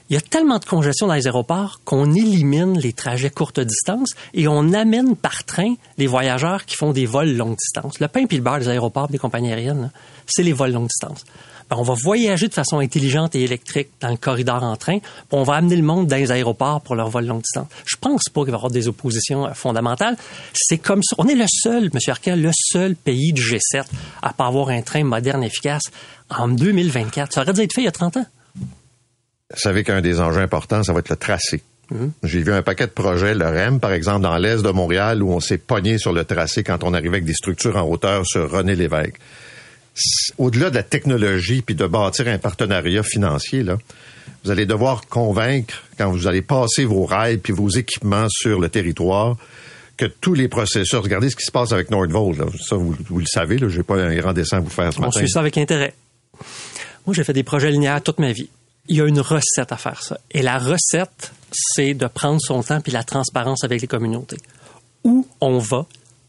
[0.10, 4.12] Il y a tellement de congestion dans les aéroports qu'on élimine les trajets courte distance
[4.34, 8.00] et on amène par train les voyageurs qui font des vols longue distance.
[8.00, 9.91] Le pain et le beurre des aéroports des compagnies aériennes,
[10.26, 11.26] c'est les vols longue distance.
[11.70, 15.28] Ben, on va voyager de façon intelligente et électrique dans le corridor en train, puis
[15.32, 17.67] on va amener le monde dans les aéroports pour leur vol longue distance.
[17.86, 20.15] Je pense pas qu'il va y avoir des oppositions euh, fondamentales.
[20.54, 21.17] C'est comme ça.
[21.20, 22.00] On est le seul, M.
[22.08, 23.84] Arquin, le seul pays du G7
[24.22, 25.84] à pas avoir un train moderne efficace
[26.30, 27.34] en 2024.
[27.34, 28.26] Ça aurait dû être fait il y a 30 ans.
[29.54, 31.62] Vous savez qu'un des enjeux importants, ça va être le tracé.
[32.22, 35.32] J'ai vu un paquet de projets, le REM, par exemple, dans l'est de Montréal, où
[35.32, 38.52] on s'est pogné sur le tracé quand on arrivait avec des structures en hauteur sur
[38.52, 39.16] René Lévesque.
[40.38, 43.78] Au-delà de la technologie puis de bâtir un partenariat financier, là,
[44.44, 48.68] vous allez devoir convaincre, quand vous allez passer vos rails puis vos équipements sur le
[48.68, 49.38] territoire,
[49.96, 52.46] que tous les processus, regardez ce qui se passe avec Nordvolt, là.
[52.68, 55.00] ça vous, vous le savez, là, j'ai pas un grand dessin à vous faire ce
[55.00, 55.20] On matin.
[55.20, 55.94] suit ça avec intérêt.
[57.08, 58.50] Moi, j'ai fait des projets linéaires toute ma vie.
[58.88, 60.17] Il y a une recette à faire ça.
[60.32, 64.38] Et la recette, c'est de prendre son temps puis la transparence avec les communautés.
[65.04, 65.86] Où on va,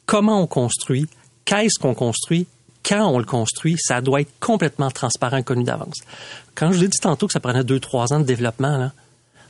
[0.06, 1.06] comment on construit,
[1.44, 2.46] qu'est-ce qu'on construit,
[2.84, 5.98] quand on le construit, ça doit être complètement transparent connu d'avance.
[6.54, 8.92] Quand je vous ai dit tantôt que ça prenait deux, trois ans de développement, là,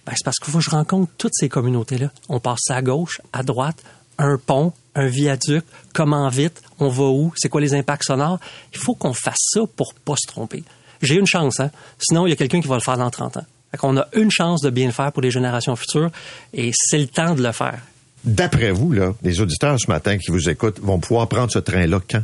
[0.05, 2.11] ben, c'est parce que je rencontre toutes ces communautés-là.
[2.29, 3.83] On passe à gauche, à droite,
[4.19, 8.39] un pont, un viaduc, comment vite, on va où, c'est quoi les impacts sonores.
[8.73, 10.65] Il faut qu'on fasse ça pour pas se tromper.
[11.03, 11.71] J'ai une chance, hein.
[11.99, 13.47] Sinon, il y a quelqu'un qui va le faire dans 30 ans.
[13.71, 16.11] Fait qu'on a une chance de bien le faire pour les générations futures
[16.55, 17.79] et c'est le temps de le faire.
[18.25, 22.01] D'après vous, là, les auditeurs ce matin qui vous écoutent vont pouvoir prendre ce train-là
[22.11, 22.23] quand?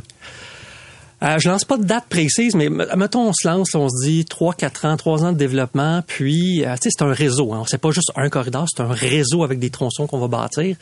[1.23, 4.25] Euh, je lance pas de date précise, mais mettons, on se lance, on se dit
[4.25, 7.53] 3, 4 ans, 3 ans de développement, puis, euh, tu sais, c'est un réseau.
[7.53, 7.63] Hein.
[7.67, 10.75] C'est pas juste un corridor, c'est un réseau avec des tronçons qu'on va bâtir.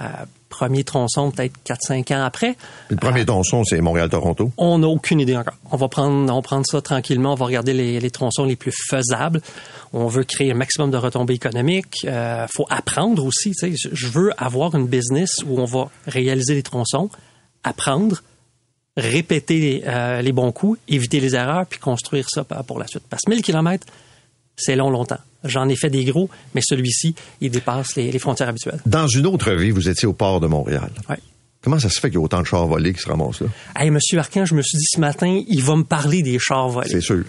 [0.00, 0.04] Euh,
[0.48, 2.56] premier tronçon, peut-être 4, 5 ans après.
[2.88, 4.52] Le premier tronçon, c'est Montréal-Toronto.
[4.56, 5.54] On n'a aucune idée encore.
[5.70, 7.32] On va prendre, on prendre ça tranquillement.
[7.32, 9.40] On va regarder les, les tronçons les plus faisables.
[9.92, 12.04] On veut créer un maximum de retombées économiques.
[12.04, 13.52] Euh, faut apprendre aussi.
[13.62, 17.10] Je- veux avoir une business où on va réaliser les tronçons,
[17.62, 18.22] apprendre,
[18.96, 23.04] répéter euh, les bons coups, éviter les erreurs, puis construire ça pour la suite.
[23.08, 23.86] Parce que 1000 kilomètres,
[24.58, 25.18] c'est long, longtemps.
[25.44, 28.80] J'en ai fait des gros, mais celui-ci, il dépasse les, les frontières habituelles.
[28.84, 30.90] Dans une autre vie, vous étiez au port de Montréal.
[31.08, 31.18] Ouais.
[31.62, 33.48] Comment ça se fait qu'il y a autant de chars volés qui se ramassent là?
[33.76, 36.68] Hey, Monsieur Arcan, je me suis dit ce matin, il va me parler des chars
[36.68, 36.88] volés.
[36.88, 37.24] C'est sûr.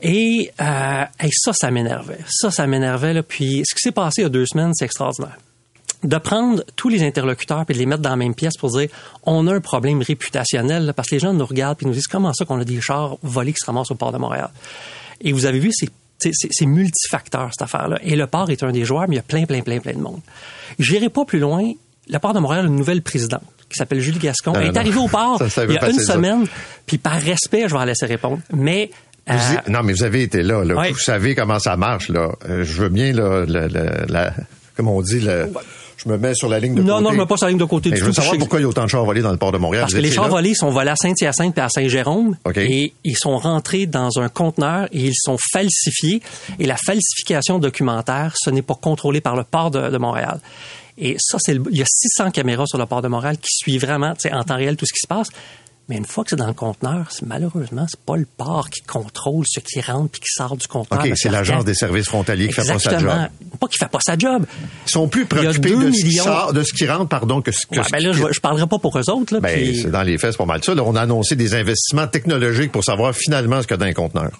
[0.00, 2.18] Et euh, hey, ça, ça m'énervait.
[2.28, 3.12] Ça, ça m'énervait.
[3.14, 3.22] Là.
[3.22, 5.36] Puis ce qui s'est passé il y a deux semaines, c'est extraordinaire.
[6.04, 8.88] De prendre tous les interlocuteurs et de les mettre dans la même pièce pour dire
[9.24, 12.06] on a un problème réputationnel là, parce que les gens nous regardent et nous disent
[12.06, 14.50] comment ça qu'on a des chars volés qui se ramassent au port de Montréal?
[15.20, 17.98] Et vous avez vu, c'est c'est- multifacteur cette affaire-là.
[18.02, 19.92] Et le port est un des joueurs, mais il y a plein, plein, plein, plein
[19.92, 20.20] de monde.
[20.78, 21.72] J'irai pas plus loin.
[22.08, 24.52] Le port de Montréal a une nouvelle présidente qui s'appelle Julie Gascon.
[24.52, 24.80] Non, Elle est non.
[24.80, 26.46] arrivée au port Ça, ça il y a une semaine.
[26.86, 28.38] Puis par respect, je vais la laisser répondre.
[28.52, 28.90] Mais
[29.26, 30.62] Vous euh, y- non, mais vous avez été là.
[30.64, 30.74] là.
[30.76, 30.92] Ouais.
[30.92, 32.08] Vous savez comment ça marche.
[32.08, 32.30] là.
[32.48, 34.34] Euh, je veux bien, là, la, la, la-
[34.76, 35.50] comme on dit, le-
[35.96, 37.04] je me mets sur la ligne de Non, côté.
[37.04, 38.32] non, je me mets pas sur la ligne de côté Mais du je veux savoir
[38.34, 39.82] Je sais- pourquoi il y a autant de chars volés dans le port de Montréal.
[39.84, 42.58] Parce que les chars volés sont volés à Saint-Hyacinthe et à Saint-Jérôme OK.
[42.58, 46.20] et ils sont rentrés dans un conteneur et ils sont falsifiés.
[46.58, 50.40] Et la falsification documentaire, ce n'est pas contrôlé par le port de, de Montréal.
[50.98, 53.48] Et ça, c'est le- il y a 600 caméras sur le port de Montréal qui
[53.50, 55.28] suivent vraiment, en temps réel tout ce qui se passe.
[55.88, 59.44] Mais une fois que c'est dans le conteneur, malheureusement, c'est pas le port qui contrôle
[59.46, 61.04] ce qui rentre puis qui sort du conteneur.
[61.04, 63.12] OK, c'est l'Agence des services frontaliers qui fait pas sa Exactement.
[63.22, 63.30] job.
[63.60, 64.46] Pas qu'il fait pas sa job.
[64.86, 67.66] Ils sont plus préoccupés de ce, qui sort, de ce qui rentre, pardon, que ce
[67.66, 69.32] que Ouais, ce ben qui là, je, parlerai pas pour eux autres.
[69.34, 70.74] Là, Ben, puis- c'est dans les faits, c'est pas mal ça.
[70.74, 70.82] là.
[70.84, 73.94] On a annoncé des investissements technologiques pour savoir finalement ce qu'il y a dans les
[73.94, 74.32] conteneurs.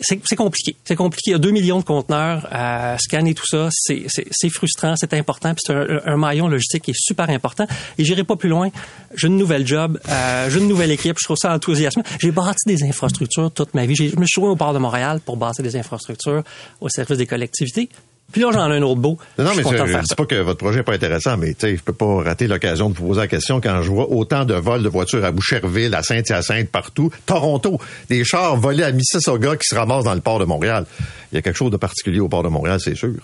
[0.00, 0.74] C'est compliqué.
[0.84, 1.30] C'est compliqué.
[1.30, 5.54] Il y a 2 millions de conteneurs, euh, scanner tout ça, c'est- frustrant, c'est important,
[5.54, 7.66] puis c'est un, un maillon logistique qui est super important.
[7.98, 8.70] Et j'irai pas plus loin.
[9.14, 12.02] J'ai une nouvelle job, euh, j'ai une nouvelle équipe, je trouve ça enthousiasmant.
[12.20, 13.94] J'ai bâti des infrastructures toute ma vie.
[13.94, 16.42] Je me suis trouvé au port de Montréal pour bâtir des infrastructures
[16.80, 17.88] au service des collectivités.
[18.34, 19.16] Puis là, j'en ai un autre beau.
[19.38, 21.82] Non, mais je, dis pas que votre projet n'est pas intéressant, mais tu sais, je
[21.84, 24.82] peux pas rater l'occasion de vous poser la question quand je vois autant de vols
[24.82, 27.12] de voitures à Boucherville, à Saint-Hyacinthe, partout.
[27.26, 30.84] Toronto, des chars volés à Mississauga qui se ramassent dans le port de Montréal.
[31.30, 33.14] Il y a quelque chose de particulier au port de Montréal, c'est sûr.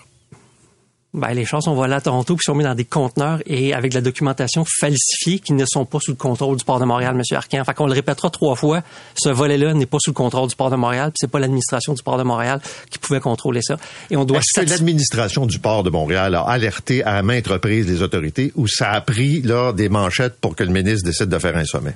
[1.13, 3.91] Ben, les chars sont volés à Toronto puis sont mis dans des conteneurs et avec
[3.91, 7.15] de la documentation falsifiée qui ne sont pas sous le contrôle du port de Montréal,
[7.15, 7.65] Monsieur Arcan.
[7.65, 8.81] Fait qu'on le répétera trois fois.
[9.15, 11.93] Ce volet-là n'est pas sous le contrôle du port de Montréal, puis c'est pas l'administration
[11.93, 13.75] du port de Montréal qui pouvait contrôler ça.
[14.09, 14.37] Et on doit.
[14.37, 18.67] Est-ce que l'administration du port de Montréal a alerté à maintes reprises les autorités ou
[18.67, 21.93] ça a pris là des manchettes pour que le ministre décide de faire un sommet?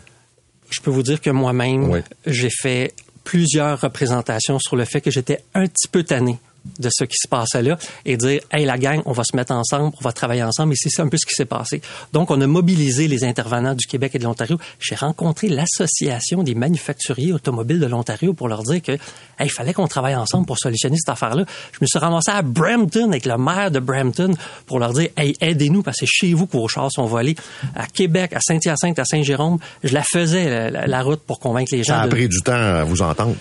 [0.70, 5.42] Je peux vous dire que moi-même, j'ai fait plusieurs représentations sur le fait que j'étais
[5.54, 6.38] un petit peu tanné
[6.80, 9.54] de ce qui se passait là et dire hey la gang on va se mettre
[9.54, 11.82] ensemble on va travailler ensemble et c'est un peu ce qui s'est passé.
[12.14, 14.58] Donc on a mobilisé les intervenants du Québec et de l'Ontario.
[14.80, 19.74] J'ai rencontré l'association des manufacturiers automobiles de l'Ontario pour leur dire que hey, il fallait
[19.74, 23.26] qu'on travaille ensemble pour solutionner cette affaire là je me suis ramassé à Brampton avec
[23.26, 24.34] le maire de Brampton
[24.66, 27.36] pour leur dire hey aidez-nous parce que c'est chez vous que vos chars sont volés
[27.76, 31.96] à Québec à Saint-Hyacinthe à Saint-Jérôme je la faisais la, route pour convaincre les gens
[31.96, 33.36] ça a pris du temps à vous entendre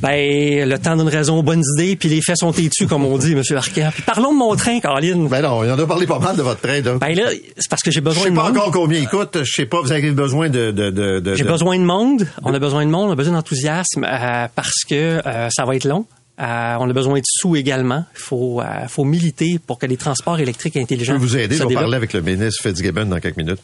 [0.00, 3.18] ben, le temps d'une raison aux bonnes idées, puis les faits sont têtus, comme on
[3.18, 3.42] dit, M.
[3.56, 3.90] Arcand.
[3.92, 5.28] Puis parlons de mon train, Caroline.
[5.28, 6.98] Ben non, il en a parlé pas mal de votre train, là.
[6.98, 8.44] Ben là, c'est parce que j'ai besoin de monde.
[8.46, 10.70] Je sais pas encore combien il coûte, je sais pas, vous avez besoin de...
[10.70, 14.04] de, de, j'ai besoin de monde, on a besoin de monde, on a besoin d'enthousiasme,
[14.04, 14.94] euh, parce que
[15.26, 16.06] euh, ça va être long.
[16.40, 18.04] Euh, on a besoin de sous également.
[18.14, 21.14] Il faut, faut militer pour que les transports électriques intelligents.
[21.14, 21.56] Je peux vous aider.
[21.56, 23.62] Je vais parler avec le ministre Fitzgibbon dans quelques minutes.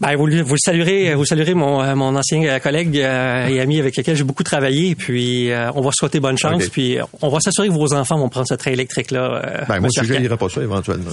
[0.00, 3.60] Ben, vous, vous le saluerez, vous saluerez mon, euh, mon ancien euh, collègue euh, et
[3.60, 4.94] ami avec lequel j'ai beaucoup travaillé.
[4.94, 6.68] Puis on va souhaiter bonne chance.
[6.68, 9.64] Puis on va s'assurer que vos enfants vont prendre ce train électrique là.
[9.68, 11.10] ben, moi, je n'irai pas ça éventuellement.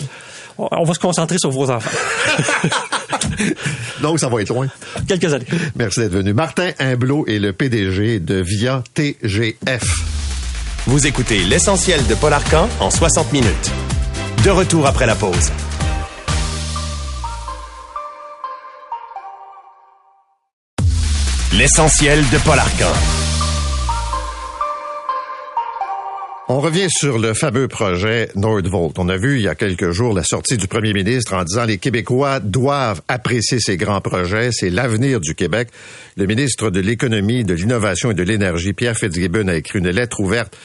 [0.57, 1.89] On va se concentrer sur vos enfants.
[4.01, 4.67] Donc, ça va être loin.
[5.07, 5.45] Quelques années.
[5.75, 6.33] Merci d'être venu.
[6.33, 9.83] Martin Imblot est le PDG de Via TGF.
[10.88, 13.71] Vous écoutez l'essentiel de Paul Arcan en 60 minutes.
[14.45, 15.51] De retour après la pause.
[21.57, 22.91] L'essentiel de Paul Arcan.
[26.49, 28.99] On revient sur le fameux projet Nordvolt.
[28.99, 31.63] On a vu il y a quelques jours la sortie du premier ministre en disant
[31.63, 35.69] les Québécois doivent apprécier ces grands projets, c'est l'avenir du Québec.
[36.17, 40.19] Le ministre de l'Économie, de l'Innovation et de l'Énergie, Pierre Fitzgibbon, a écrit une lettre
[40.19, 40.57] ouverte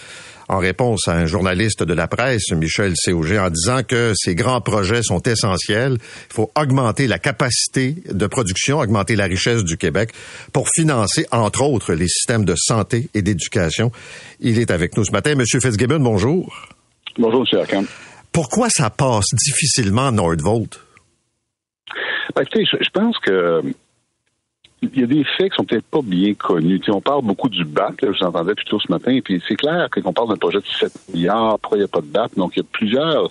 [0.50, 4.60] en réponse à un journaliste de la presse, Michel Cauget, en disant que ces grands
[4.60, 5.96] projets sont essentiels.
[6.00, 10.10] Il faut augmenter la capacité de production, augmenter la richesse du Québec
[10.52, 13.92] pour financer, entre autres, les systèmes de santé et d'éducation.
[14.40, 15.36] Il est avec nous ce matin.
[15.36, 16.68] Monsieur Fitzgibbon, bonjour.
[17.16, 17.60] Bonjour, M.
[17.60, 17.86] Arkham.
[18.32, 20.80] Pourquoi ça passe difficilement Nordvolt?
[22.34, 23.62] Ben, écoutez, je pense que
[24.82, 26.80] il y a des faits qui sont peut-être pas bien connus.
[26.88, 29.42] on parle beaucoup du BAT, là, je vous entendais plus tôt ce matin, et puis
[29.46, 31.88] c'est clair que quand on parle d'un projet de 7 milliards, pourquoi il n'y a
[31.88, 32.28] pas de BAT?
[32.36, 33.28] Donc, il y a plusieurs,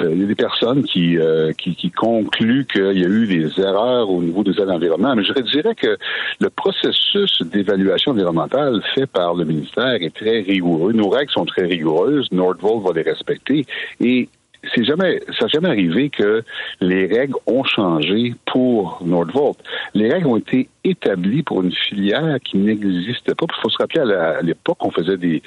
[0.00, 3.26] euh, il y a des personnes qui, euh, qui, qui, concluent qu'il y a eu
[3.26, 5.18] des erreurs au niveau des aides environnementales.
[5.18, 5.98] Mais je dirais que
[6.40, 10.92] le processus d'évaluation environnementale fait par le ministère est très rigoureux.
[10.92, 12.28] Nos règles sont très rigoureuses.
[12.32, 13.66] Nordvolt va les respecter.
[14.00, 14.28] Et
[14.74, 16.42] c'est jamais, ça n'a jamais arrivé que
[16.80, 19.56] les règles ont changé pour Nordvolt.
[19.94, 23.46] Les règles ont été établies pour une filière qui n'existait pas.
[23.48, 25.42] Il faut se rappeler à l'époque, on faisait des,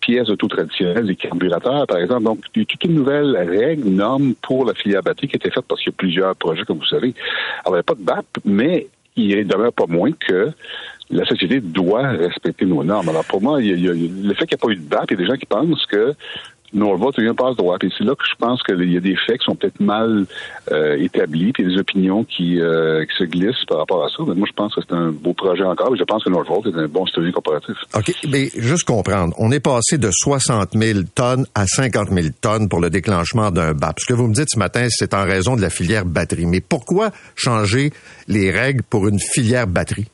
[0.00, 2.24] pièces auto traditionnelles, des carburateurs, par exemple.
[2.24, 5.38] Donc, il y a toute une nouvelle règle, norme pour la filière batterie qui a
[5.38, 7.14] été faite parce qu'il y a plusieurs projets, comme vous savez.
[7.64, 10.50] Alors, il n'y a pas de BAP, mais il demeure pas moins que
[11.10, 13.08] la société doit respecter nos normes.
[13.08, 15.10] Alors pour moi, il y a, le fait qu'il n'y a pas eu de BAP,
[15.10, 16.12] il y a des gens qui pensent que
[16.72, 17.76] Norvolt a eu un passe-droit.
[17.82, 20.26] Et c'est là que je pense qu'il y a des faits qui sont peut-être mal
[20.72, 24.22] euh, établis, puis des opinions qui, euh, qui, se glissent par rapport à ça.
[24.26, 25.94] Mais moi, je pense que c'est un beau projet encore.
[25.96, 27.76] je pense que Norvolt est un bon studio corporatif.
[27.94, 28.12] OK.
[28.30, 32.80] Mais juste comprendre, on est passé de 60 000 tonnes à 50 000 tonnes pour
[32.80, 34.00] le déclenchement d'un BAP.
[34.00, 36.46] Ce que vous me dites ce matin, c'est en raison de la filière batterie.
[36.46, 37.90] Mais pourquoi changer
[38.26, 40.06] les règles pour une filière batterie?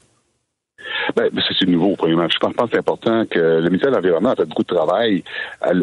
[1.17, 2.29] Ben, c'est nouveau, premièrement.
[2.29, 5.23] Je pense que c'est important que le ministère de l'Environnement a fait beaucoup de travail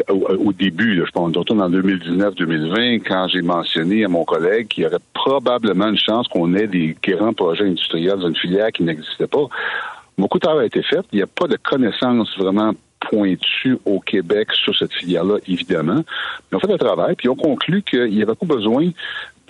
[0.08, 1.02] au, début.
[1.04, 5.88] je pense, retourne en 2019-2020, quand j'ai mentionné à mon collègue qu'il y aurait probablement
[5.88, 9.46] une chance qu'on ait des grands projets industriels dans une filière qui n'existait pas.
[10.18, 11.04] Beaucoup de travail a été fait.
[11.12, 16.04] Il n'y a pas de connaissances vraiment pointues au Québec sur cette filière-là, évidemment.
[16.50, 18.90] Mais on fait le travail, puis on conclut qu'il y avait pas besoin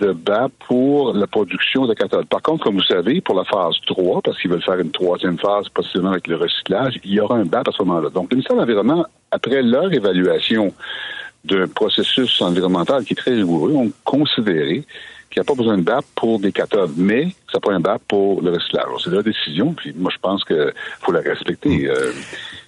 [0.03, 2.27] de BAP pour la production de cathodes.
[2.27, 5.37] Par contre, comme vous savez, pour la phase 3, parce qu'ils veulent faire une troisième
[5.37, 8.09] phase, possiblement avec le recyclage, il y aura un BAP à ce moment-là.
[8.09, 10.73] Donc, le ministère de l'Environnement, après leur évaluation
[11.45, 14.83] d'un processus environnemental qui est très rigoureux, ont considéré
[15.33, 18.01] qu'il n'y a pas besoin de BAP pour des cathodes, mais ça prend un BAP
[18.07, 18.85] pour le recyclage.
[19.03, 21.87] C'est leur décision, puis moi je pense qu'il faut la respecter.
[21.87, 21.95] Hmm.
[21.95, 22.11] Euh.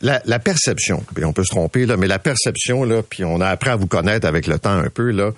[0.02, 3.40] La, la, perception, puis on peut se tromper, là, mais la perception, là, puis on
[3.40, 5.32] a appris à vous connaître avec le temps un peu, là,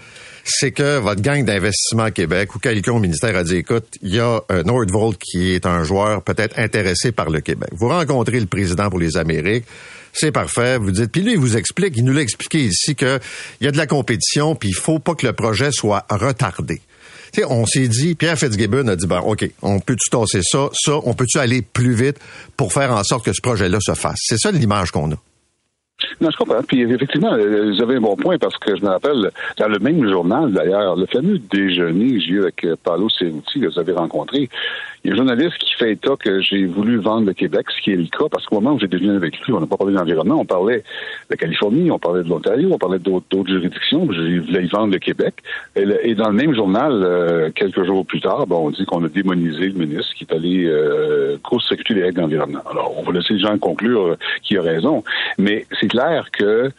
[0.44, 4.20] c'est que votre gang d'investissement Québec ou quelqu'un au ministère a dit, écoute, il y
[4.20, 7.70] a un Nordvolt qui est un joueur peut-être intéressé par le Québec.
[7.74, 9.66] Vous rencontrez le président pour les Amériques,
[10.14, 10.78] C'est parfait.
[10.78, 13.20] Vous dites, puis lui, il vous explique, il nous l'a expliqué ici qu'il
[13.62, 16.82] y a de la compétition, puis il faut pas que le projet soit retardé.
[17.50, 21.14] On s'est dit, Pierre Fitzgibbon a dit, ben, OK, on peut-tu tasser ça, ça, on
[21.14, 22.20] peut-tu aller plus vite
[22.56, 24.20] pour faire en sorte que ce projet-là se fasse?
[24.20, 25.16] C'est ça l'image qu'on a.
[26.22, 26.62] Non, je comprends.
[26.62, 29.80] Puis effectivement, euh, vous avez un bon point parce que je me rappelle, dans le
[29.80, 33.80] même journal d'ailleurs, le fameux déjeuner que j'ai eu avec euh, Paolo Cerruti, que vous
[33.80, 34.50] avez rencontré,
[35.08, 37.82] il y a un journaliste qui fait état que j'ai voulu vendre le Québec, ce
[37.82, 39.78] qui est le cas, parce qu'au moment où j'ai déjeuné avec lui, on n'a pas
[39.78, 40.84] parlé d'environnement, on parlait de
[41.30, 45.00] la Californie, on parlait de l'Ontario, on parlait d'autres juridictions, je voulais y vendre le
[45.00, 45.36] Québec.
[45.78, 49.08] Et, dans le même journal, euh, quelques jours plus tard, bon, on dit qu'on a
[49.08, 52.64] démonisé le ministre qui est allé euh, court-circuiter les règles d'environnement.
[52.70, 55.06] Alors, on va laisser les gens conclure euh, qui a raison,
[55.38, 56.70] mais c'est clair que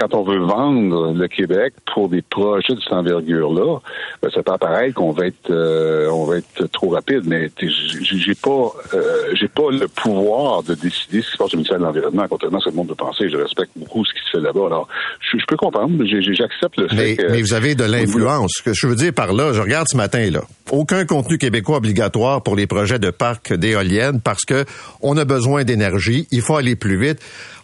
[0.00, 3.80] quand on veut vendre le Québec pour des projets de cette envergure-là,
[4.22, 8.34] ben, ça peut apparaître qu'on va être euh, on va être trop rapide, mais j'ai
[8.34, 11.84] pas euh, j'ai pas le pouvoir de décider ce qui se passe au ministère de
[11.84, 13.28] l'Environnement, contrairement à ce que le monde peut penser.
[13.28, 14.66] Je respecte beaucoup ce qui se fait là-bas.
[14.66, 14.88] Alors,
[15.20, 17.30] je, peux comprendre, j'accepte le fait mais, que...
[17.30, 18.52] Mais vous avez de l'influence.
[18.56, 20.40] Ce que je veux dire par là, je regarde ce matin, là,
[20.70, 24.64] aucun contenu québécois obligatoire pour les projets de parcs d'éoliennes parce que
[25.02, 27.20] on a besoin d'énergie, il faut aller plus vite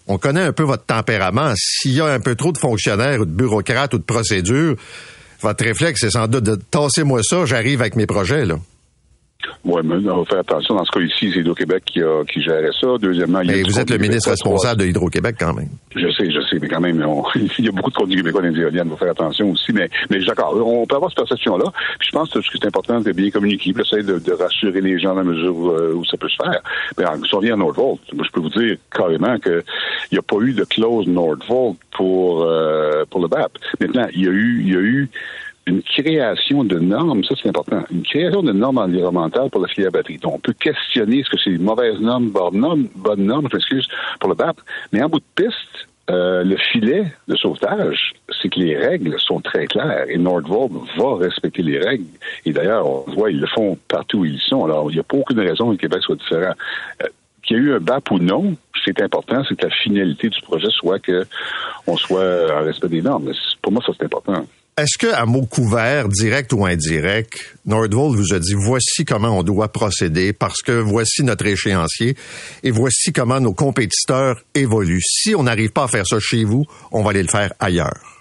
[0.07, 1.52] on connaît un peu votre tempérament.
[1.57, 4.76] S'il y a un peu trop de fonctionnaires ou de bureaucrates ou de procédures,
[5.40, 8.59] votre réflexe, c'est sans doute de tasser moi ça, j'arrive avec mes projets, là.
[9.64, 10.74] Oui, mais on va faire attention.
[10.74, 12.86] Dans ce cas ici, c'est Hydro-Québec qui, a, qui gérait ça.
[13.01, 15.68] Deuxièmement, il y a vous êtes le ministre responsable de Hydro-Québec quand même.
[15.94, 17.05] Je sais, je sais, mais quand même,
[17.59, 18.86] il y a beaucoup de conduits québécois dans les éoliennes.
[18.86, 19.72] Il faut faire attention aussi.
[19.72, 21.64] Mais, mais d'accord, on peut avoir cette perception-là.
[21.99, 25.14] Puis je pense que c'est important de bien communiquer, essayer de, de, rassurer les gens
[25.14, 26.61] dans la mesure où, euh, ça peut se faire.
[26.99, 29.62] Mais si on revient à Nordvolt, moi, je peux vous dire carrément qu'il
[30.12, 33.53] n'y a pas eu de clause Nordvolt pour, euh, pour le BAP.
[33.80, 35.11] Maintenant, il y a eu, il y a eu
[35.66, 39.90] une création de normes, ça c'est important, une création de normes environnementales pour la filière
[39.90, 40.18] batterie.
[40.18, 43.56] Donc, on peut questionner ce que c'est une mauvaise norme, bonne norme, bonne norme, je
[43.56, 43.88] m'excuse
[44.20, 44.56] pour le BAP,
[44.92, 49.40] mais en bout de piste, euh, le filet de sauvetage, c'est que les règles sont
[49.40, 52.06] très claires et Nordvolt va respecter les règles.
[52.44, 54.64] Et d'ailleurs, on voit, ils le font partout où ils sont.
[54.64, 56.54] Alors, il n'y a pas aucune raison que le Québec soit différent.
[57.02, 57.06] Euh,
[57.42, 60.40] qu'il y ait eu un BAP ou non, c'est important, c'est que la finalité du
[60.42, 61.26] projet soit que
[61.88, 63.32] on soit en respect des normes.
[63.62, 64.44] Pour moi, ça, c'est important.
[64.79, 69.43] Est-ce que, à mot couvert, direct ou indirect, Nordvolt vous a dit voici comment on
[69.43, 72.14] doit procéder parce que voici notre échéancier
[72.62, 75.01] et voici comment nos compétiteurs évoluent.
[75.01, 78.15] Si on n'arrive pas à faire ça chez vous, on va aller le faire ailleurs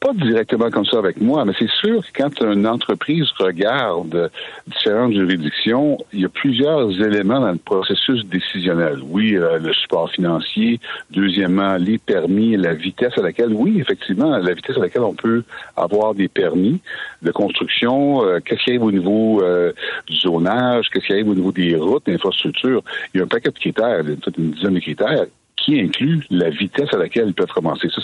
[0.00, 4.30] pas, directement comme ça avec moi, mais c'est sûr que quand une entreprise regarde
[4.66, 8.98] différentes juridictions, il y a plusieurs éléments dans le processus décisionnel.
[9.02, 10.80] Oui, euh, le support financier.
[11.10, 15.42] Deuxièmement, les permis, la vitesse à laquelle, oui, effectivement, la vitesse à laquelle on peut
[15.76, 16.80] avoir des permis
[17.22, 18.24] de construction.
[18.24, 19.72] Euh, qu'est-ce qui arrive au niveau euh,
[20.06, 20.88] du zonage?
[20.90, 22.82] Qu'est-ce qui arrive au niveau des routes, d'infrastructures?
[23.14, 25.26] Il y a un paquet de critères, une dizaine de critères
[25.64, 27.88] qui inclut la vitesse à laquelle ils peuvent commencer.
[27.94, 28.00] Ça,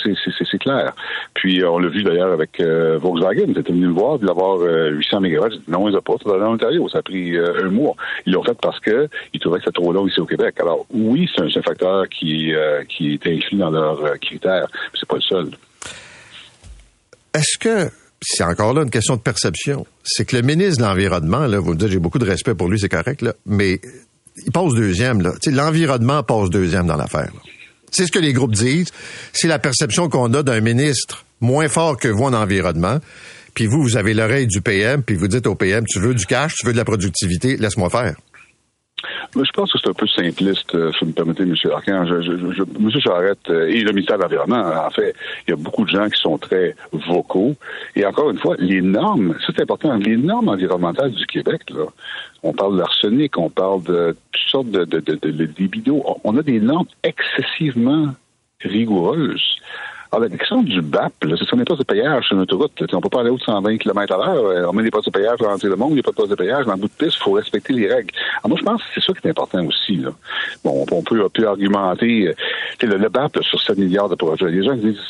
[0.50, 0.94] c'est clair.
[1.34, 3.46] Puis, euh, on l'a vu d'ailleurs avec euh, Volkswagen.
[3.48, 5.48] Ils étaient venus le voir, puis d'avoir 800 MW.
[5.68, 6.14] Non, ils n'ont pas.
[6.22, 6.88] Ça dans l'Ontario.
[6.88, 7.94] Ça a pris euh, un mois.
[8.26, 10.54] Ils l'ont fait parce que ils trouvaient que c'était trop long ici au Québec.
[10.60, 12.52] Alors, oui, c'est un, facteur qui,
[12.88, 14.66] qui est inclus dans leurs critères.
[14.70, 15.48] Mais c'est pas le seul.
[17.34, 17.90] Est-ce que
[18.20, 19.86] c'est encore là une question de perception.
[20.02, 22.68] C'est que le ministre de l'Environnement, là, vous me dites, j'ai beaucoup de respect pour
[22.68, 23.80] lui, c'est correct, là, mais
[24.44, 25.22] il passe deuxième.
[25.22, 25.32] Là.
[25.46, 27.30] L'environnement passe deuxième dans l'affaire.
[27.90, 28.90] C'est ce que les groupes disent.
[29.32, 33.00] C'est la perception qu'on a d'un ministre moins fort que vous en environnement.
[33.54, 36.26] Puis vous, vous avez l'oreille du PM, puis vous dites au PM, tu veux du
[36.26, 38.14] cash, tu veux de la productivité, laisse-moi faire.
[39.34, 41.54] Je pense que c'est un peu simpliste, euh, si vous me permettez, M.
[41.70, 42.06] Arcan.
[42.06, 42.90] M.
[43.00, 45.14] Charette euh, et le ministère de l'Environnement, en fait,
[45.46, 47.54] il y a beaucoup de gens qui sont très vocaux.
[47.94, 51.84] Et encore une fois, les normes, c'est important, les normes environnementales du Québec, là,
[52.42, 55.92] on parle de l'arsenic, on parle de toutes sortes de, de, de, de,
[56.24, 58.14] On a des normes excessivement
[58.62, 59.58] rigoureuses.
[60.12, 62.72] Alors, la question du BAP, c'est ce n'est pas de payage sur une autoroute.
[62.92, 64.44] On peut pas aller au de 120 km à l'heure.
[64.44, 66.16] Euh, on met des postes de pour rentrer le monde, il n'y a pas de
[66.16, 66.66] postes de payage.
[66.66, 68.14] Dans le bout de piste, il faut respecter les règles.
[68.44, 69.96] Alors, moi, je pense que c'est ça qui est important aussi.
[69.96, 70.10] Là.
[70.64, 74.50] Bon, on peut, on argumenter euh, le, BAP sur 7 milliards de projets.
[74.50, 75.00] Les gens disent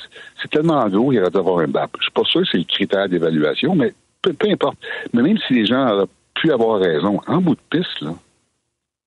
[0.40, 1.90] c'est tellement gros, il y aurait d'avoir un BAP.
[1.98, 3.92] Je suis pas sûr que c'est le critère d'évaluation, mais
[4.22, 4.78] peu, peu importe.
[5.12, 8.14] Mais même si les gens auraient pu avoir raison, en bout de piste, là,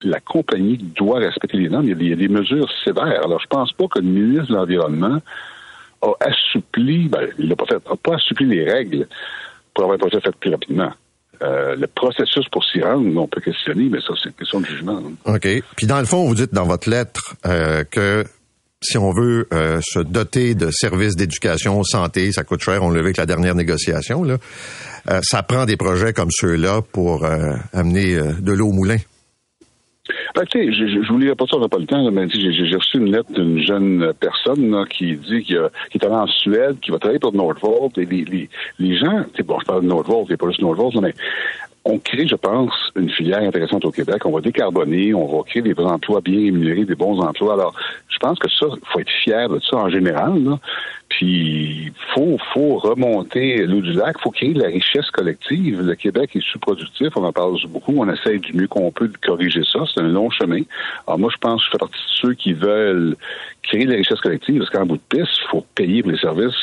[0.02, 1.84] la compagnie doit respecter les normes.
[1.84, 3.24] Il y, a des, mesures sévères.
[3.24, 5.18] Alors, je pense pas que le ministre de l'Environnement
[6.02, 9.06] a assoupli, ben, il n'a pas fait, a pas assoupli les règles
[9.74, 10.92] pour avoir un projet fait plus rapidement.
[11.42, 14.66] Euh, le processus pour s'y rendre, on peut questionner, mais ça, c'est une question de
[14.66, 15.02] jugement.
[15.24, 15.48] OK.
[15.76, 18.24] Puis dans le fond, vous dites dans votre lettre euh, que
[18.82, 22.98] si on veut euh, se doter de services d'éducation, santé, ça coûte cher, on l'a
[22.98, 24.36] vu avec la dernière négociation, là.
[25.22, 27.26] ça prend des projets comme ceux-là pour
[27.72, 28.96] amener de l'eau au moulin.
[30.34, 32.10] Ben, tu sais, je, je, je vous lirai pas ça, on pas le temps, là,
[32.10, 35.56] mais j'ai reçu une lettre d'une jeune personne là, qui dit qu'il
[35.94, 38.48] est allé en Suède, qui va travailler pour Nordvolt, et les, les,
[38.78, 41.14] les gens, bon, je parle de Nordvolt, il n'y a pas juste Nordvolt, mais
[41.84, 44.26] on crée, je pense, une filière intéressante au Québec.
[44.26, 47.54] On va décarboner, on va créer des emplois bien rémunérés, des bons emplois.
[47.54, 47.74] Alors,
[48.08, 50.42] je pense que ça, faut être fier de ça en général.
[50.44, 50.58] Là.
[51.10, 55.82] Puis, faut, faut remonter l'eau du lac, faut créer de la richesse collective.
[55.82, 57.94] Le Québec est sous-productif, on en parle beaucoup.
[57.98, 59.80] On essaie du mieux qu'on peut de corriger ça.
[59.92, 60.62] C'est un long chemin.
[61.06, 63.16] Alors, moi, je pense que je fais partie de ceux qui veulent
[63.64, 66.18] créer de la richesse collective, parce qu'en bout de piste, il faut payer pour les
[66.18, 66.54] services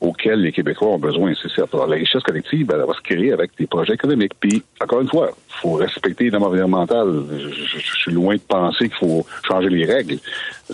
[0.00, 1.74] auxquels les Québécois ont besoin, c'est certes.
[1.74, 4.32] Alors, la richesse collective, ben, elle va se créer avec des projets économiques.
[4.38, 7.22] Puis, encore une fois, faut respecter environnementales.
[7.32, 10.18] Je, je- je suis loin de penser qu'il faut changer les règles.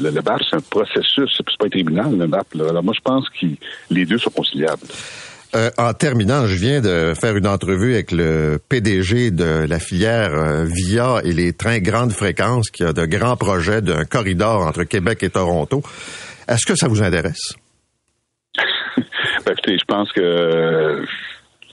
[0.01, 2.55] Le, le BAP, c'est un processus, c'est pas un tribunal, le BAP.
[2.55, 2.69] là.
[2.71, 3.47] Alors, moi, je pense que
[3.91, 4.83] les deux sont conciliables.
[5.55, 10.35] Euh, en terminant, je viens de faire une entrevue avec le PDG de la filière
[10.35, 14.83] euh, VIA et les trains grande fréquence qui a de grands projets d'un corridor entre
[14.83, 15.81] Québec et Toronto.
[16.49, 17.55] Est-ce que ça vous intéresse?
[19.47, 21.05] Ben, écoutez, je pense que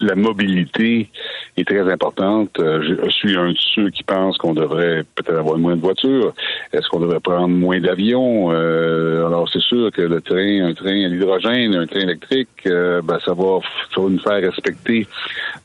[0.02, 1.10] la mobilité
[1.58, 2.60] est très importante.
[2.60, 6.34] Euh, Je, suis un de ceux qui pensent qu'on devrait peut-être avoir moins de voitures.
[6.74, 8.52] Est-ce qu'on devrait prendre moins d'avions?
[8.52, 13.02] Euh, alors, c'est sûr que le train, un train à l'hydrogène, un train électrique, euh,
[13.02, 13.60] ben, ça va,
[13.94, 15.08] ça va nous faire respecter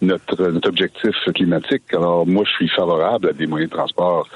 [0.03, 1.83] notre, notre objectif climatique.
[1.93, 4.29] Alors, moi, je suis favorable à des moyens de transport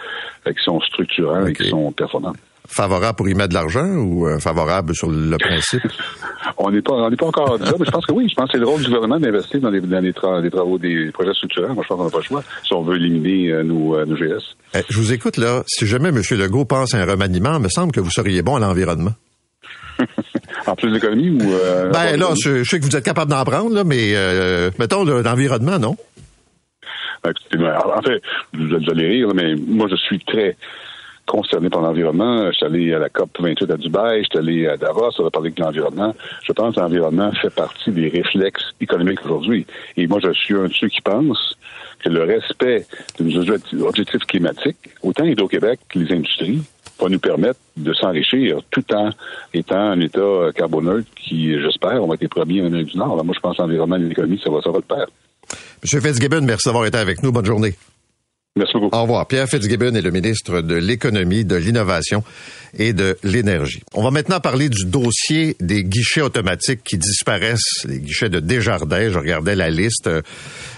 [0.46, 2.34] euh, qui sont structurants et qui sont performants.
[2.72, 5.82] Favorable pour y mettre de l'argent ou euh, favorable sur le principe?
[6.56, 8.28] On n'est pas, on n'est pas encore là, mais je pense que oui.
[8.30, 10.50] Je pense que c'est le rôle du gouvernement d'investir dans les, dans les, tra- les
[10.50, 11.74] travaux des projets structurants.
[11.74, 14.04] Moi, je pense qu'on n'a pas le choix si on veut éliminer euh, nos, euh,
[14.06, 14.54] nos GS.
[14.74, 15.62] Eh, je vous écoute là.
[15.66, 16.22] Si jamais M.
[16.30, 19.14] Legault pense à un remaniement, il me semble que vous seriez bon à l'environnement.
[20.66, 21.52] En plus d'économie ou...
[21.52, 24.70] Euh, Ben là, je, je sais que vous êtes capable d'en prendre, là, mais euh,
[24.78, 25.96] mettons le- l'environnement, non?
[27.24, 28.20] Ben, ben, en fait,
[28.54, 30.56] vous vous allez rire, mais moi, je suis très
[31.26, 32.46] concerné par l'environnement.
[32.50, 35.26] Je suis allé à la COP 28 à Dubaï, je suis allé à Davos, on
[35.26, 36.14] a parlé de l'environnement.
[36.44, 39.66] Je pense que l'environnement fait partie des réflexes économiques aujourd'hui.
[39.96, 41.56] Et moi, je suis un de ceux qui pensent
[42.00, 42.86] que le respect
[43.18, 46.62] de nos objectifs climatiques, autant Hydro-Québec que les industries,
[47.00, 49.10] va nous permettre de s'enrichir tout en
[49.54, 53.24] étant un État carboneutre qui, j'espère, on va être les premiers en Amérique du Nord.
[53.24, 55.06] Moi, je pense que l'environnement et l'économie, ça va, ça va de pair.
[55.82, 56.00] M.
[56.00, 57.32] Fitzgibbon, merci d'avoir été avec nous.
[57.32, 57.74] Bonne journée.
[58.56, 58.96] Merci beaucoup.
[58.96, 59.28] Au revoir.
[59.28, 62.24] Pierre Fitzgibbon est le ministre de l'Économie, de l'Innovation
[62.76, 63.82] et de l'Énergie.
[63.94, 69.08] On va maintenant parler du dossier des guichets automatiques qui disparaissent, les guichets de Desjardins.
[69.08, 70.22] Je regardais la liste euh,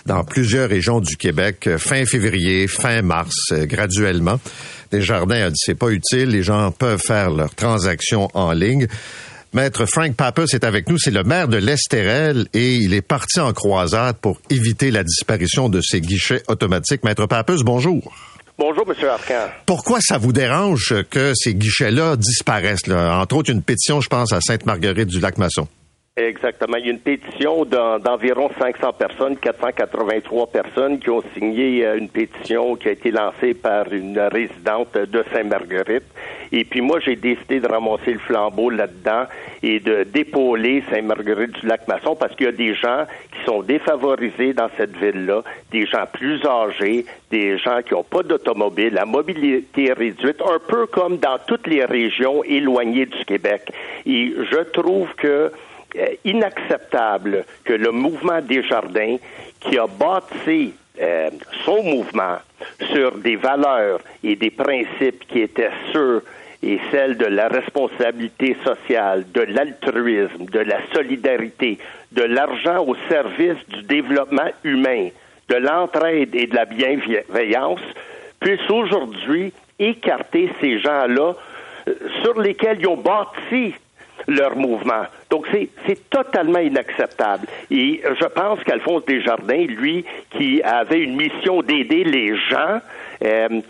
[0.04, 4.38] dans plusieurs régions du Québec, euh, fin février, fin mars, euh, graduellement.
[4.90, 8.86] Desjardins a dit c'est pas utile, les gens peuvent faire leurs transactions en ligne.
[9.54, 13.38] Maître Frank Pappas est avec nous, c'est le maire de l'Estérel et il est parti
[13.38, 17.04] en croisade pour éviter la disparition de ces guichets automatiques.
[17.04, 18.14] Maître Pappas, bonjour.
[18.56, 19.08] Bonjour, M.
[19.10, 19.52] Arcan.
[19.66, 22.86] Pourquoi ça vous dérange que ces guichets-là disparaissent?
[22.86, 23.18] Là?
[23.18, 25.68] Entre autres, une pétition, je pense, à Sainte-Marguerite du Lac-Masson.
[26.18, 26.76] Exactement.
[26.76, 31.96] Il y a une pétition d'en- d'environ 500 personnes, 483 personnes qui ont signé euh,
[31.96, 36.02] une pétition qui a été lancée par une résidente de Sainte-Marguerite.
[36.52, 39.24] Et puis moi, j'ai décidé de ramasser le flambeau là-dedans
[39.62, 44.52] et de d'épauler Sainte-Marguerite du Lac-Masson parce qu'il y a des gens qui sont défavorisés
[44.52, 49.94] dans cette ville-là, des gens plus âgés, des gens qui n'ont pas d'automobile, la mobilité
[49.94, 53.62] réduite, un peu comme dans toutes les régions éloignées du Québec.
[54.04, 55.50] Et je trouve que
[56.24, 59.16] inacceptable que le mouvement des jardins,
[59.60, 61.30] qui a bâti euh,
[61.64, 62.36] son mouvement
[62.92, 66.22] sur des valeurs et des principes qui étaient ceux
[66.62, 71.78] et celles de la responsabilité sociale, de l'altruisme, de la solidarité,
[72.12, 75.08] de l'argent au service du développement humain,
[75.48, 77.80] de l'entraide et de la bienveillance,
[78.38, 81.34] puissent aujourd'hui écarter ces gens-là
[81.88, 83.74] euh, sur lesquels ils ont bâti
[84.26, 85.04] leur mouvement.
[85.30, 85.68] Donc, c'est,
[86.10, 87.46] totalement inacceptable.
[87.70, 92.80] Et je pense qu'Alphonse Desjardins, lui, qui avait une mission d'aider les gens,
[93.24, 93.60] euh,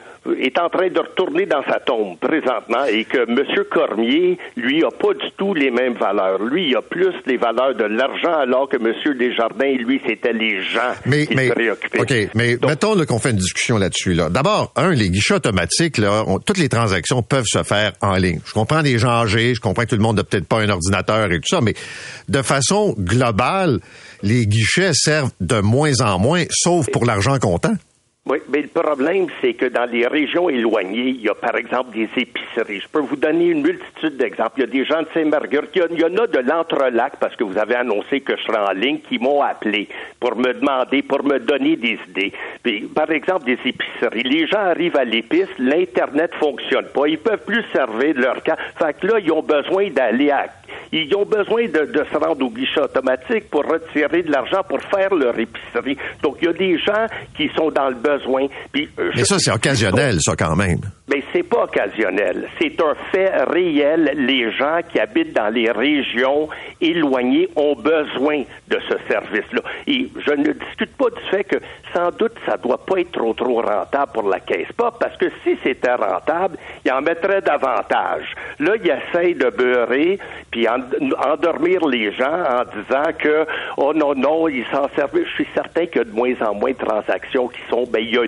[0.41, 3.45] est en train de retourner dans sa tombe présentement et que M.
[3.71, 6.41] Cormier, lui, a pas du tout les mêmes valeurs.
[6.43, 8.93] Lui, il a plus les valeurs de l'argent alors que M.
[9.19, 12.01] Desjardins, lui, c'était les gens Mais, qui mais, se préoccupaient.
[12.01, 14.15] OK, mais Donc, mettons qu'on fait une discussion là-dessus.
[14.15, 14.29] Là.
[14.31, 18.41] D'abord, un, les guichets automatiques, là, on- toutes les transactions peuvent se faire en ligne.
[18.47, 20.69] Je comprends les gens âgés, je comprends que tout le monde n'a peut-être pas un
[20.69, 21.75] ordinateur et tout ça, mais
[22.29, 23.81] de façon globale,
[24.23, 27.75] les guichets servent de moins en moins, sauf pour l'argent comptant.
[28.25, 31.93] Oui, mais le problème, c'est que dans les régions éloignées, il y a par exemple
[31.93, 32.79] des épiceries.
[32.79, 34.53] Je peux vous donner une multitude d'exemples.
[34.59, 37.43] Il y a des gens de Saint-Marguerite, il y en a de l'Entrelac, parce que
[37.43, 39.89] vous avez annoncé que je serai en ligne, qui m'ont appelé
[40.21, 42.33] pour me demander, pour me donner des idées.
[42.63, 44.23] Puis, par exemple, des épiceries.
[44.23, 47.09] Les gens arrivent à l'épice, l'Internet fonctionne pas.
[47.09, 48.57] Ils peuvent plus servir de leur cas.
[48.79, 50.47] Fait que là, ils ont besoin d'aller à
[50.93, 54.81] ils ont besoin de, de, se rendre au guichet automatique pour retirer de l'argent pour
[54.83, 55.97] faire leur épicerie.
[56.23, 57.07] Donc, il y a des gens
[57.37, 58.47] qui sont dans le besoin.
[58.73, 60.81] Puis, euh, Mais ça, c'est occasionnel, ça, quand même.
[61.09, 62.49] Mais c'est pas occasionnel.
[62.59, 64.13] C'est un fait réel.
[64.17, 66.49] Les gens qui habitent dans les régions
[66.81, 69.63] éloignées ont besoin de ce service-là.
[69.87, 71.57] Et je ne discute pas du fait que,
[71.93, 75.27] sans doute, ça doit pas être trop, trop rentable pour la caisse pas, parce que
[75.45, 78.35] si c'était rentable, il en mettrait davantage.
[78.59, 80.19] Là, il essaye de beurrer,
[80.51, 83.47] puis endormir les gens en disant que,
[83.77, 85.19] oh non, non, ils s'en servent.
[85.25, 88.01] Je suis certain qu'il y a de moins en moins de transactions qui sont, ben,
[88.01, 88.23] il y a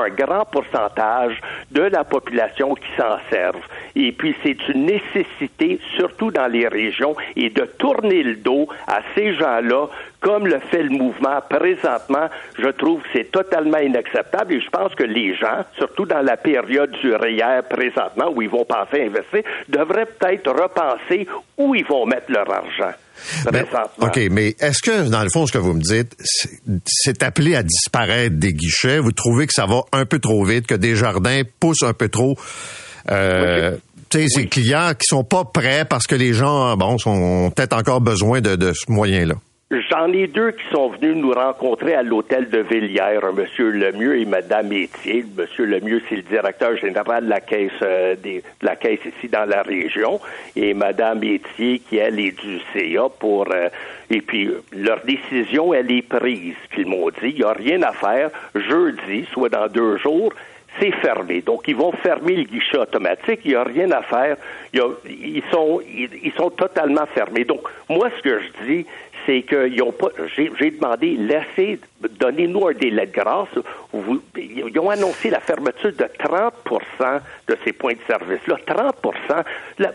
[0.00, 3.66] un grand pourcentage de la population qui s'en servent.
[3.96, 9.00] Et puis, c'est une nécessité, surtout dans les régions, et de tourner le dos à
[9.14, 9.86] ces gens-là,
[10.20, 14.94] comme le fait le mouvement présentement, je trouve que c'est totalement inacceptable et je pense
[14.94, 19.42] que les gens, surtout dans la période du REER présentement où ils vont penser investir,
[19.68, 22.94] devraient peut-être repenser où ils vont mettre leur argent.
[23.50, 23.64] Ben,
[24.00, 26.16] OK, mais est-ce que, dans le fond, ce que vous me dites,
[26.86, 29.00] c'est appelé à disparaître des guichets?
[29.00, 32.08] Vous trouvez que ça va un peu trop vite, que des jardins poussent un peu
[32.08, 32.36] trop
[33.10, 33.76] euh,
[34.12, 38.40] ces clients qui sont pas prêts parce que les gens, bon, ont peut-être encore besoin
[38.40, 39.34] de, de ce moyen-là?
[39.70, 44.24] J'en ai deux qui sont venus nous rencontrer à l'hôtel de Villiers, monsieur Lemieux et
[44.24, 45.26] madame Étier.
[45.36, 49.44] Monsieur Lemieux, c'est le directeur général de la caisse euh, de la caisse ici dans
[49.44, 50.20] la région,
[50.56, 53.68] et madame Étier qui elle est du CA pour euh,
[54.08, 56.54] et puis leur décision elle est prise.
[56.74, 58.30] Qu'ils m'ont dit, il n'y a rien à faire.
[58.54, 60.32] Jeudi, soit dans deux jours,
[60.80, 61.40] c'est fermé.
[61.40, 63.40] Donc, ils vont fermer le guichet automatique.
[63.44, 64.36] Il n'y a rien à faire.
[64.72, 67.44] ils, sont, ils, sont totalement fermés.
[67.44, 68.86] Donc, moi, ce que je dis,
[69.28, 70.08] c'est qu'ils ont pas.
[70.36, 71.78] J'ai demandé, laissez,
[72.18, 73.48] donnez-nous un délai de grâce.
[74.36, 78.56] ils ont annoncé la fermeture de 30% de ces points de service-là.
[78.66, 79.44] 30%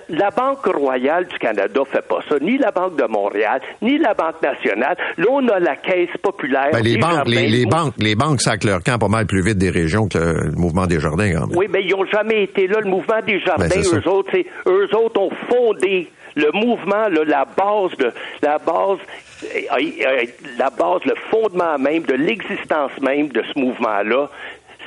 [0.10, 4.14] la, Banque royale du Canada fait pas ça, ni la Banque de Montréal, ni la
[4.14, 4.98] Banque nationale.
[5.18, 6.70] Là, on a la Caisse populaire.
[6.72, 9.70] Ben, les, banques, les, banques, les banques sacent leur camp pas mal plus vite des
[9.70, 11.48] régions que le mouvement des jardins.
[11.56, 12.80] Oui, mais ils n'ont jamais été là.
[12.82, 17.98] Le mouvement des jardins, ben, eux autres, eux autres ont fondé le mouvement, la base
[17.98, 18.12] de
[18.42, 19.00] la base
[19.44, 20.26] euh, euh,
[20.58, 24.30] la base, le fondement même de l'existence même de ce mouvement-là,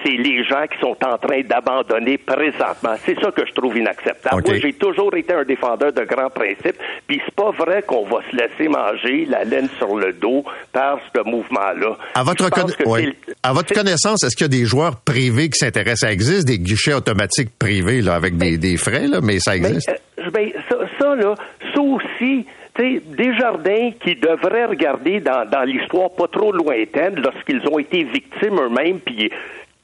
[0.04, 2.94] c'est les gens qui sont en train d'abandonner présentement.
[3.04, 4.42] C'est ça que je trouve inacceptable.
[4.46, 6.76] Moi, j'ai toujours été un défendeur de grands principes,
[7.06, 10.98] puis c'est pas vrai qu'on va se laisser manger la laine sur le dos par
[11.14, 11.96] ce mouvement-là.
[12.14, 12.48] À votre,
[13.42, 16.08] à votre connaissance, est-ce qu'il y a des joueurs privés qui s'intéressent?
[16.08, 19.88] Ça existe des guichets automatiques privés là, avec des, des, frais, là, mais ça existe?
[19.88, 20.76] Euh, ben, ça,
[21.06, 21.34] ça, là,
[21.78, 22.46] aussi,
[22.78, 29.30] qui devraient regarder dans, dans l'histoire pas trop lointaine lorsqu'ils ont été victimes eux-mêmes, puis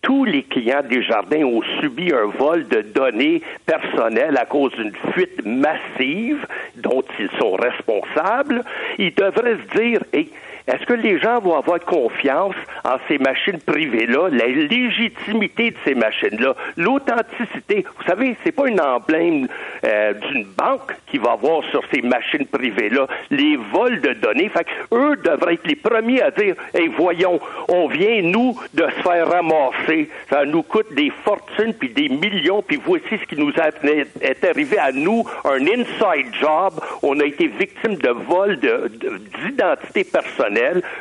[0.03, 4.93] tous les clients des jardins ont subi un vol de données personnelles à cause d'une
[5.13, 6.45] fuite massive
[6.77, 8.63] dont ils sont responsables.
[8.99, 10.01] Ils devraient se dire,
[10.69, 12.55] est-ce que les gens vont avoir confiance
[12.85, 17.85] en ces machines privées-là, la légitimité de ces machines-là, l'authenticité?
[17.99, 19.49] Vous savez, c'est pas une emblème
[19.85, 24.49] euh, d'une banque qui va avoir sur ces machines privées-là les vols de données.
[24.51, 29.03] Fait eux devraient être les premiers à dire, hey, voyons, on vient, nous, de se
[29.03, 30.09] faire ramasser.
[30.31, 34.79] Ça nous coûte des fortunes puis des millions, puis voici ce qui nous est arrivé
[34.79, 36.81] à nous, un inside job.
[37.03, 40.52] On a été victime de vols d'identité personnelle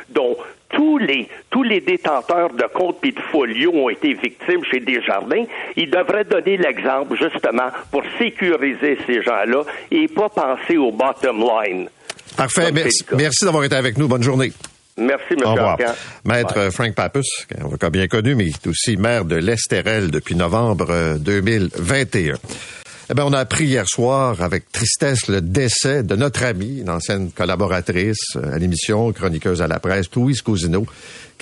[0.08, 0.36] dont
[0.72, 5.44] tous les, tous les détenteurs de comptes et de folios ont été victimes chez Desjardins,
[5.76, 11.88] ils devraient donner l'exemple justement pour sécuriser ces gens-là et pas penser au bottom line.
[12.36, 12.72] Parfait.
[12.72, 14.08] Merci, d'avoir été avec nous.
[14.08, 14.52] Bonne journée.
[14.96, 15.46] Merci, M.
[15.46, 15.94] Arcan.
[16.24, 21.16] Maître Frank Papus, on bien connu, mais il est aussi maire de l'Estérel depuis novembre
[21.18, 22.34] 2021.
[23.02, 26.80] Euh, eh bien, on a appris hier soir avec tristesse le décès de notre amie,
[26.80, 30.86] une ancienne collaboratrice à l'émission, chroniqueuse à la presse, Louise Cousineau,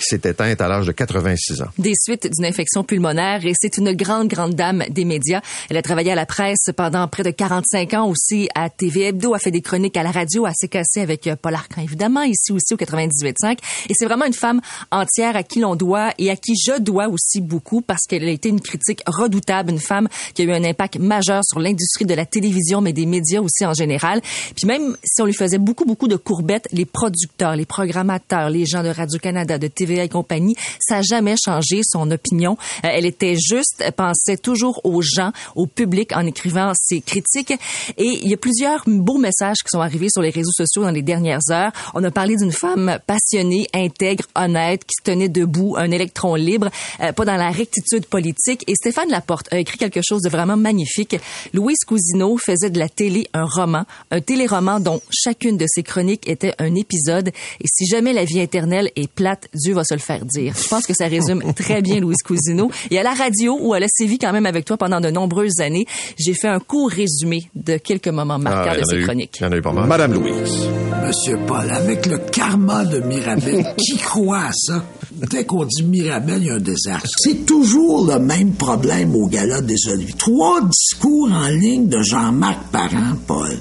[0.01, 1.67] qui s'est éteinte à l'âge de 86 ans.
[1.77, 5.41] Des suites d'une infection pulmonaire et c'est une grande, grande dame des médias.
[5.69, 9.33] Elle a travaillé à la presse pendant près de 45 ans aussi à TV Hebdo,
[9.33, 12.51] a fait des chroniques à la radio, à CKC avec euh, Paul Arcan évidemment, ici
[12.51, 13.57] aussi au 98.5.
[13.89, 17.07] Et c'est vraiment une femme entière à qui l'on doit et à qui je dois
[17.07, 20.63] aussi beaucoup parce qu'elle a été une critique redoutable, une femme qui a eu un
[20.63, 24.21] impact majeur sur l'industrie de la télévision, mais des médias aussi en général.
[24.55, 28.65] Puis même si on lui faisait beaucoup, beaucoup de courbettes, les producteurs, les programmateurs, les
[28.65, 29.67] gens de Radio-Canada, de
[29.99, 32.57] Et compagnie, ça n'a jamais changé son opinion.
[32.85, 37.53] Euh, elle était juste, elle pensait toujours aux gens, au public en écrivant ses critiques.
[37.97, 40.91] Et il y a plusieurs beaux messages qui sont arrivés sur les réseaux sociaux dans
[40.91, 41.71] les dernières heures.
[41.93, 46.69] On a parlé d'une femme passionnée, intègre, honnête, qui se tenait debout, un électron libre,
[47.01, 48.63] euh, pas dans la rectitude politique.
[48.67, 51.17] Et Stéphane Laporte a écrit quelque chose de vraiment magnifique.
[51.53, 56.27] Louise Cousineau faisait de la télé un roman, un téléroman dont chacune de ses chroniques
[56.27, 57.29] était un épisode.
[57.59, 60.53] Et si jamais la vie éternelle est plate, Dieu va se le faire dire.
[60.61, 62.69] Je pense que ça résume très bien Louise Cousineau.
[62.89, 65.59] Et à la radio, où elle a sévi quand même avec toi pendant de nombreuses
[65.59, 65.85] années,
[66.17, 69.03] j'ai fait un court résumé de quelques moments marquants Ah, de en a ses eu-
[69.03, 69.37] chroniques.
[69.39, 69.87] Il y en a eu pas mal.
[69.87, 70.67] Madame Louise.
[71.05, 74.83] Monsieur Paul, avec le karma de Mirabel, qui croit à ça?
[75.11, 77.09] Dès qu'on dit Mirabel, il y a un désastre.
[77.17, 80.15] C'est toujours le même problème au gala des Oliviers.
[80.17, 83.57] Trois discours en ligne de Jean-Marc Parent, Paul.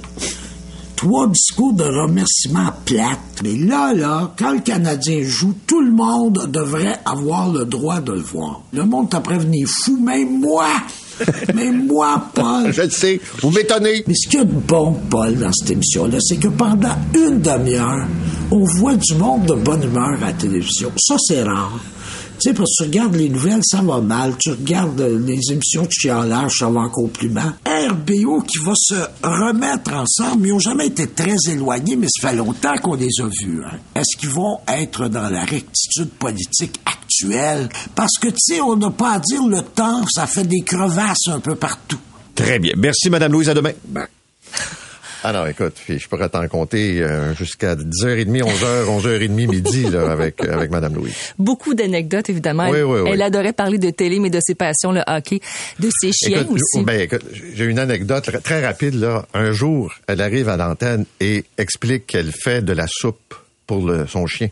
[1.01, 3.40] Trois discours de remerciements plates.
[3.42, 8.12] Mais là, là, quand le Canadien joue, tout le monde devrait avoir le droit de
[8.12, 8.61] le voir.
[8.74, 10.68] Le monde t'a prévenu fou, même moi!
[11.55, 12.70] même moi, Paul!
[12.70, 13.18] Je le sais.
[13.40, 14.05] Vous m'étonnez.
[14.07, 17.40] Mais ce qu'il y a de bon, Paul, dans cette émission-là, c'est que pendant une
[17.40, 18.07] demi-heure,
[18.51, 20.92] on voit du monde de bonne humeur à la télévision.
[20.98, 21.80] Ça, c'est rare.
[22.41, 24.34] Tu sais, parce que tu regardes les nouvelles, ça va mal.
[24.38, 27.53] Tu regardes euh, les émissions de chialage, ça va en compliment.
[27.66, 32.36] RBO qui va se remettre ensemble, ils n'ont jamais été très éloignés, mais ça fait
[32.36, 33.62] longtemps qu'on les a vus.
[33.64, 33.76] hein.
[33.95, 37.68] Est-ce qu'ils vont être dans la rectitude politique actuelle?
[37.95, 41.28] Parce que, tu sais, on n'a pas à dire le temps, ça fait des crevasses
[41.28, 41.99] un peu partout.
[42.34, 42.72] Très bien.
[42.78, 43.51] Merci, Madame Louise.
[43.51, 43.72] À demain.
[43.86, 44.07] Ben.
[45.23, 50.11] Ah non, écoute, puis je pourrais t'en compter euh, jusqu'à 10h30, 11h, 11h30 midi là,
[50.11, 51.14] avec, avec Madame Louise.
[51.39, 52.71] Beaucoup d'anecdotes, évidemment.
[52.71, 53.11] Oui, elle, oui, oui.
[53.12, 55.41] elle adorait parler de télé, mais de ses passions, le hockey,
[55.79, 56.85] de ses chiens Écoute, aussi.
[56.85, 57.23] ben, écoute,
[57.55, 58.95] j'ai une anecdote très rapide.
[58.95, 59.27] Là.
[59.35, 63.35] Un jour, elle arrive à l'antenne et explique qu'elle fait de la soupe
[63.66, 64.49] pour le- son chien.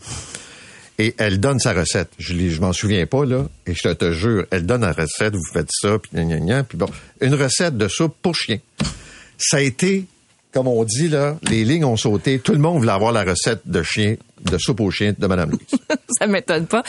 [0.99, 2.09] Et elle donne sa recette.
[2.19, 3.47] Je, je m'en souviens pas, là.
[3.65, 6.39] Et je te, te jure, elle donne la recette, vous faites ça, puis gna, gna,
[6.39, 6.87] gna, puis bon.
[7.21, 8.59] Une recette de soupe pour chien.
[9.37, 10.05] Ça a été,
[10.51, 12.39] comme on dit, là, les lignes ont sauté.
[12.39, 15.51] Tout le monde voulait avoir la recette de chien, de soupe au chien de Madame
[15.51, 15.79] Louise.
[16.19, 16.83] ça m'étonne pas.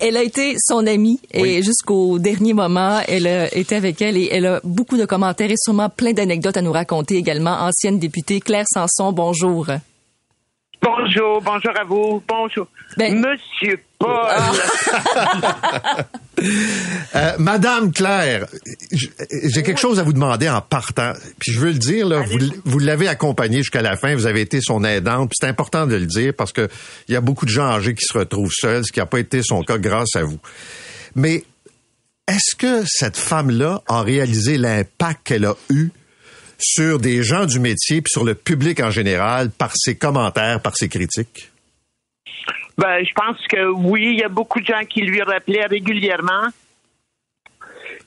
[0.00, 4.28] Elle a été son amie et jusqu'au dernier moment, elle a été avec elle et
[4.30, 7.50] elle a beaucoup de commentaires et sûrement plein d'anecdotes à nous raconter également.
[7.50, 9.66] Ancienne députée Claire Sanson, bonjour.
[10.88, 12.22] Bonjour, bonjour à vous.
[12.26, 12.66] Bonjour.
[12.96, 14.08] Ben- Monsieur Paul.
[17.16, 18.46] Euh, Madame Claire,
[18.92, 21.12] j'ai quelque chose à vous demander en partant.
[21.40, 24.42] Puis je veux le dire, là, vous, vous l'avez accompagnée jusqu'à la fin, vous avez
[24.42, 25.30] été son aidante.
[25.30, 26.68] Puis c'est important de le dire parce que
[27.08, 29.18] il y a beaucoup de gens âgés qui se retrouvent seuls, ce qui n'a pas
[29.18, 30.38] été son cas grâce à vous.
[31.16, 31.42] Mais
[32.28, 35.88] est-ce que cette femme-là a réalisé l'impact qu'elle a eu
[36.58, 40.76] sur des gens du métier puis sur le public en général par ses commentaires, par
[40.76, 41.50] ses critiques?
[42.76, 46.48] Ben, je pense que oui, il y a beaucoup de gens qui lui rappelaient régulièrement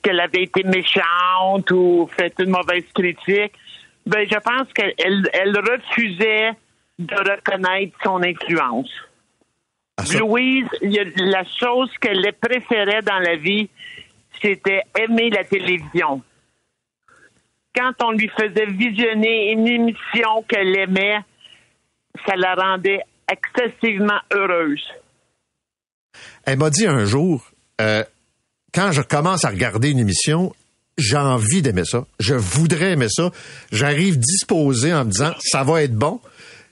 [0.02, 3.52] qu'elle avait été méchante ou fait une mauvaise critique.
[4.06, 4.94] Ben, je pense qu'elle
[5.32, 6.50] elle refusait
[6.98, 8.90] de reconnaître son influence.
[9.98, 10.66] Ah, ça- Louise,
[11.16, 13.68] la chose qu'elle préférait dans la vie,
[14.40, 16.22] c'était aimer la télévision.
[17.74, 21.18] Quand on lui faisait visionner une émission qu'elle aimait,
[22.26, 23.00] ça la rendait
[23.30, 24.82] excessivement heureuse.
[26.44, 27.50] Elle m'a dit un jour,
[27.80, 28.04] euh,
[28.74, 30.52] quand je commence à regarder une émission,
[30.98, 32.04] j'ai envie d'aimer ça.
[32.18, 33.30] Je voudrais aimer ça.
[33.70, 36.20] J'arrive disposé en me disant, ça va être bon.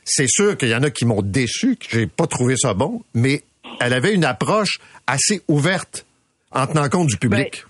[0.04, 3.02] C'est sûr qu'il y en a qui m'ont déçu, que j'ai pas trouvé ça bon,
[3.14, 3.42] mais
[3.80, 6.04] elle avait une approche assez ouverte
[6.52, 7.64] en tenant compte du public.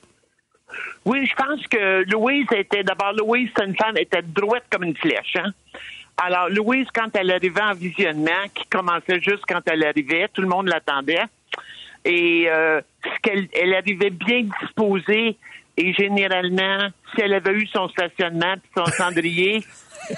[1.05, 5.37] Oui, je pense que Louise était d'abord Louise, c'est était droite comme une flèche.
[5.37, 5.53] Hein?
[6.23, 10.49] Alors Louise, quand elle arrivait en visionnement, qui commençait juste quand elle arrivait, tout le
[10.49, 11.25] monde l'attendait.
[12.05, 15.37] Et euh, ce qu'elle elle arrivait bien disposée
[15.77, 19.65] et généralement, si elle avait eu son stationnement et son cendrier,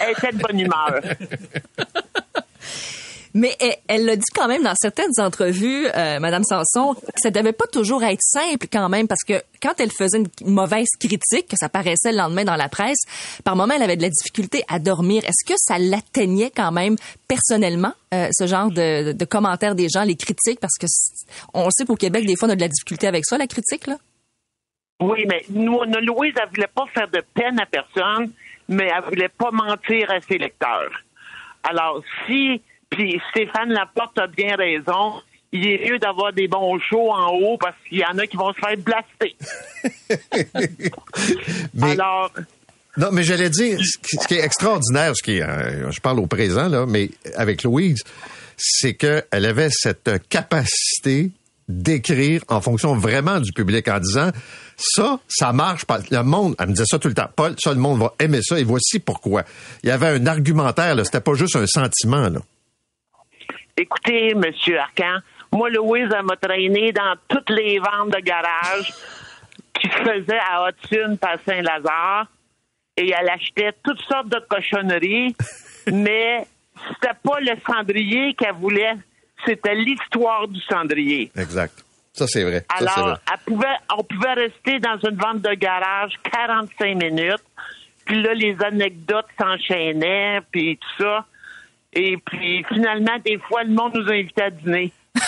[0.01, 1.01] elle était de bonne humeur.
[3.35, 3.57] Mais
[3.89, 7.66] elle- l'a dit quand même dans certaines entrevues, euh, Madame Sanson, que ça devait pas
[7.66, 11.70] toujours être simple quand même, parce que quand elle faisait une mauvaise critique, que ça
[11.70, 12.99] paraissait le lendemain dans la presse,
[13.43, 15.22] par moment elle avait de la difficulté à dormir.
[15.24, 20.03] Est-ce que ça l'atteignait quand même personnellement, euh, ce genre de, de commentaires des gens,
[20.05, 20.87] les critiques, parce que
[21.55, 23.87] on sait qu'au Québec, des fois, on a de la difficulté avec ça, la critique,
[23.87, 23.97] là?
[25.01, 28.30] Oui, mais nous, Louise, elle voulait pas faire de peine à personne,
[28.68, 30.93] mais elle voulait pas mentir à ses lecteurs.
[31.64, 32.61] Alors, si,
[32.93, 35.14] puis Stéphane Laporte a bien raison,
[35.51, 38.36] il est mieux d'avoir des bons shows en haut parce qu'il y en a qui
[38.36, 39.36] vont se faire blaster.
[41.74, 42.30] Mais Alors,
[42.99, 46.26] Non, mais j'allais dire, ce qui, est extraordinaire, ce qui est, euh, je parle au
[46.26, 48.03] présent, là, mais avec Louise,
[48.59, 51.30] c'est qu'elle avait cette capacité
[51.68, 54.30] d'écrire en fonction vraiment du public en disant
[54.76, 56.01] ça, ça marche pas.
[56.11, 57.30] Le monde, elle me disait ça tout le temps.
[57.34, 59.45] Paul, ça, le monde va aimer ça et voici pourquoi.
[59.82, 61.05] Il y avait un argumentaire, là.
[61.05, 62.40] C'était pas juste un sentiment, là.
[63.76, 65.18] Écoutez, Monsieur Arcan,
[65.52, 68.92] moi, Louise, elle m'a traîné dans toutes les ventes de garage
[69.74, 72.26] qui se faisaient à Hudson, par Saint-Lazare,
[72.96, 75.34] et elle achetait toutes sortes de cochonneries,
[75.92, 76.46] mais
[76.88, 78.96] c'était pas le cendrier qu'elle voulait,
[79.46, 81.30] c'était l'histoire du cendrier.
[81.36, 81.84] Exact.
[82.12, 82.64] Ça, c'est vrai.
[82.78, 83.02] Ça, c'est vrai.
[83.04, 87.42] Alors, elle pouvait, on pouvait rester dans une vente de garage 45 minutes.
[88.04, 91.24] Puis là, les anecdotes s'enchaînaient, puis tout ça.
[91.93, 94.93] Et puis, finalement, des fois, le monde nous invitait à dîner.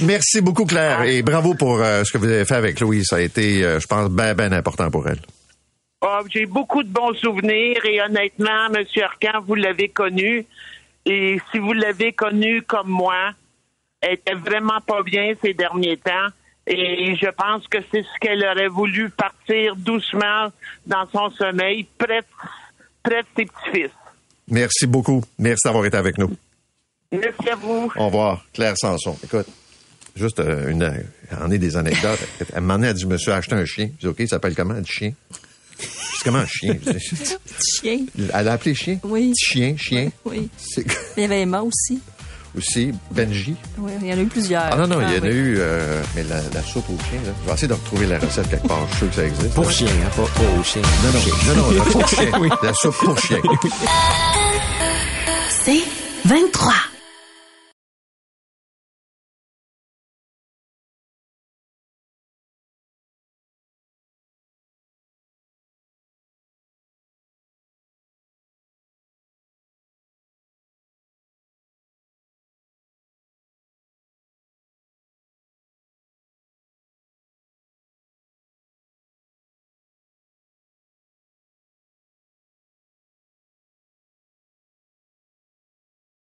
[0.00, 3.06] Merci beaucoup, Claire, et bravo pour euh, ce que vous avez fait avec Louise.
[3.08, 5.20] Ça a été, euh, je pense, bien, bien important pour elle.
[6.00, 8.84] Ah, J'ai beaucoup de bons souvenirs et honnêtement, M.
[9.02, 10.44] Arcan, vous l'avez connu.
[11.06, 13.30] Et si vous l'avez connu comme moi,
[14.00, 16.28] elle était vraiment pas bien ces derniers temps.
[16.66, 20.48] Et je pense que c'est ce qu'elle aurait voulu partir doucement
[20.86, 22.22] dans son sommeil, près
[23.04, 23.90] de ses petits-fils.
[24.48, 25.22] Merci beaucoup.
[25.38, 26.30] Merci d'avoir été avec nous.
[27.10, 27.90] Merci à vous.
[27.96, 29.16] Au revoir, Claire Sanson.
[29.22, 29.46] Écoute,
[30.16, 31.04] juste euh, une,
[31.40, 32.20] en est des anecdotes.
[32.54, 33.90] Elle m'a dit, monsieur a acheté un chien.
[33.98, 34.74] Je dis, OK, il s'appelle comment?
[34.74, 35.12] Elle dit, chien.
[35.78, 36.76] C'est comment un chien?
[36.84, 37.36] Je dis,
[37.80, 37.98] Chien.
[38.32, 38.98] Elle a appelé chien?
[39.02, 39.30] Oui.
[39.32, 40.10] Petit chien, chien.
[40.24, 40.48] Oui.
[41.16, 42.00] Il y avait Emma aussi.
[42.56, 43.56] Aussi Benji.
[43.78, 44.62] Oui, il y en a eu plusieurs.
[44.70, 45.28] Ah non, non, il y en a oui.
[45.28, 47.32] eu, euh, mais la, la soupe au chien, là.
[47.42, 48.80] Je vais essayer de retrouver la recette quelque part.
[48.90, 49.54] Je suis sûr que ça existe.
[49.54, 49.70] Pour là.
[49.70, 50.82] chien, hein, pas, pas au chien.
[50.82, 52.30] Non, non, non, non, la pour chien.
[52.40, 52.48] Oui.
[52.62, 53.38] La soupe pour chien.
[55.64, 55.82] C'est
[56.24, 56.72] 23.